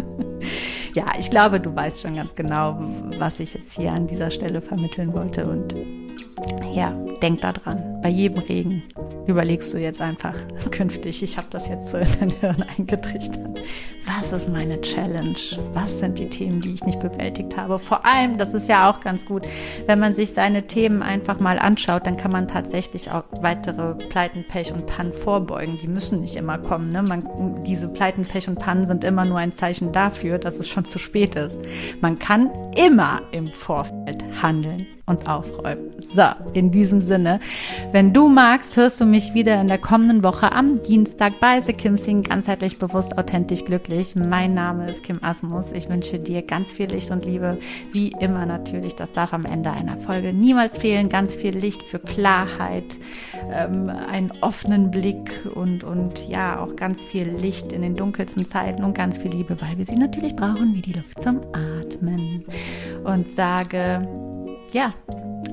ja, 0.94 1.06
ich 1.18 1.30
glaube, 1.30 1.60
du 1.60 1.74
weißt 1.74 2.02
schon 2.02 2.16
ganz 2.16 2.34
genau, 2.34 2.80
was 3.18 3.38
ich 3.38 3.54
jetzt 3.54 3.76
hier 3.76 3.92
an 3.92 4.08
dieser 4.08 4.30
Stelle 4.30 4.60
vermitteln 4.60 5.12
wollte. 5.12 5.46
Und 5.46 5.74
ja, 6.74 6.90
denk 7.22 7.40
da 7.42 7.52
dran. 7.52 8.00
Bei 8.02 8.08
jedem 8.08 8.42
Regen 8.42 8.82
überlegst 9.26 9.72
du 9.72 9.78
jetzt 9.78 10.00
einfach 10.00 10.34
künftig, 10.72 11.22
ich 11.22 11.36
habe 11.36 11.48
das 11.50 11.68
jetzt 11.68 11.88
so 11.88 11.98
in 11.98 12.08
dein 12.18 12.30
Hirn 12.30 12.64
eingetrichtert 12.76 13.60
was 14.06 14.32
ist 14.32 14.48
meine 14.48 14.80
Challenge? 14.80 15.36
Was 15.74 15.98
sind 15.98 16.18
die 16.18 16.28
Themen, 16.28 16.60
die 16.60 16.72
ich 16.74 16.84
nicht 16.84 17.00
bewältigt 17.00 17.56
habe? 17.56 17.78
Vor 17.78 18.04
allem, 18.04 18.38
das 18.38 18.54
ist 18.54 18.68
ja 18.68 18.90
auch 18.90 19.00
ganz 19.00 19.26
gut, 19.26 19.42
wenn 19.86 19.98
man 19.98 20.14
sich 20.14 20.32
seine 20.32 20.66
Themen 20.66 21.02
einfach 21.02 21.40
mal 21.40 21.58
anschaut, 21.58 22.06
dann 22.06 22.16
kann 22.16 22.32
man 22.32 22.48
tatsächlich 22.48 23.10
auch 23.10 23.24
weitere 23.40 23.94
Pleiten, 24.08 24.44
Pech 24.46 24.72
und 24.72 24.86
Pannen 24.86 25.12
vorbeugen. 25.12 25.78
Die 25.82 25.88
müssen 25.88 26.20
nicht 26.20 26.36
immer 26.36 26.58
kommen. 26.58 26.88
Ne? 26.88 27.02
Man, 27.02 27.62
diese 27.64 27.88
Pleiten, 27.88 28.24
Pech 28.24 28.48
und 28.48 28.58
Pannen 28.58 28.86
sind 28.86 29.04
immer 29.04 29.24
nur 29.24 29.38
ein 29.38 29.52
Zeichen 29.52 29.92
dafür, 29.92 30.38
dass 30.38 30.58
es 30.58 30.68
schon 30.68 30.84
zu 30.84 30.98
spät 30.98 31.34
ist. 31.34 31.56
Man 32.00 32.18
kann 32.18 32.50
immer 32.76 33.20
im 33.32 33.48
Vorfeld 33.48 34.24
handeln 34.42 34.86
und 35.10 35.28
aufräumen. 35.28 35.90
So, 36.14 36.24
in 36.54 36.70
diesem 36.70 37.02
Sinne, 37.02 37.40
wenn 37.92 38.12
du 38.12 38.28
magst, 38.28 38.76
hörst 38.76 39.00
du 39.00 39.04
mich 39.04 39.34
wieder 39.34 39.60
in 39.60 39.68
der 39.68 39.78
kommenden 39.78 40.24
Woche 40.24 40.52
am 40.52 40.82
Dienstag 40.82 41.40
bei 41.40 41.60
The 41.60 41.72
Kim 41.72 41.98
Sing, 41.98 42.22
ganzheitlich 42.22 42.78
bewusst, 42.78 43.18
authentisch, 43.18 43.64
glücklich. 43.64 43.99
Mein 44.16 44.54
Name 44.54 44.86
ist 44.86 45.04
Kim 45.04 45.22
Asmus. 45.22 45.72
Ich 45.72 45.90
wünsche 45.90 46.18
dir 46.18 46.40
ganz 46.40 46.72
viel 46.72 46.86
Licht 46.86 47.10
und 47.10 47.26
Liebe, 47.26 47.58
wie 47.92 48.14
immer 48.18 48.46
natürlich. 48.46 48.96
Das 48.96 49.12
darf 49.12 49.34
am 49.34 49.44
Ende 49.44 49.70
einer 49.72 49.98
Folge 49.98 50.32
niemals 50.32 50.78
fehlen. 50.78 51.10
Ganz 51.10 51.34
viel 51.34 51.54
Licht 51.54 51.82
für 51.82 51.98
Klarheit, 51.98 52.84
ähm, 53.52 53.90
einen 53.90 54.32
offenen 54.40 54.90
Blick 54.90 55.30
und, 55.54 55.84
und 55.84 56.26
ja, 56.26 56.60
auch 56.60 56.76
ganz 56.76 57.04
viel 57.04 57.28
Licht 57.28 57.72
in 57.72 57.82
den 57.82 57.94
dunkelsten 57.94 58.46
Zeiten 58.46 58.84
und 58.84 58.94
ganz 58.94 59.18
viel 59.18 59.32
Liebe, 59.32 59.60
weil 59.60 59.76
wir 59.76 59.84
sie 59.84 59.96
natürlich 59.96 60.34
brauchen, 60.34 60.74
wie 60.74 60.80
die 60.80 60.94
Luft 60.94 61.22
zum 61.22 61.42
Atmen. 61.52 62.46
Und 63.04 63.34
sage, 63.34 64.08
ja, 64.72 64.94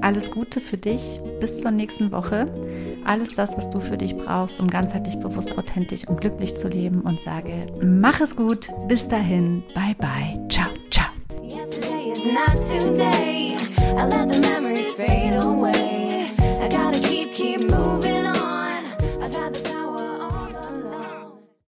alles 0.02 0.32
Gute 0.32 0.60
für 0.60 0.78
dich. 0.78 1.20
Bis 1.40 1.62
zur 1.62 1.72
nächsten 1.72 2.12
Woche. 2.12 2.46
Alles 3.06 3.34
das, 3.34 3.58
was 3.58 3.70
du 3.70 3.80
für 3.80 3.98
dich 3.98 4.16
brauchst, 4.16 4.60
um 4.60 4.68
ganzheitlich 4.68 5.20
bewusst, 5.20 5.58
authentisch 5.58 6.08
und 6.08 6.22
glücklich 6.22 6.56
zu 6.56 6.68
leben. 6.68 7.02
Und 7.02 7.22
sage, 7.22 7.68
mach 7.82 8.20
es 8.22 8.36
gut. 8.36 8.70
Bis 8.88 9.08
dahin. 9.08 9.64
Bye, 9.74 9.96
bye. 9.98 10.48
Ciao, 10.50 10.68
ciao. 10.92 11.08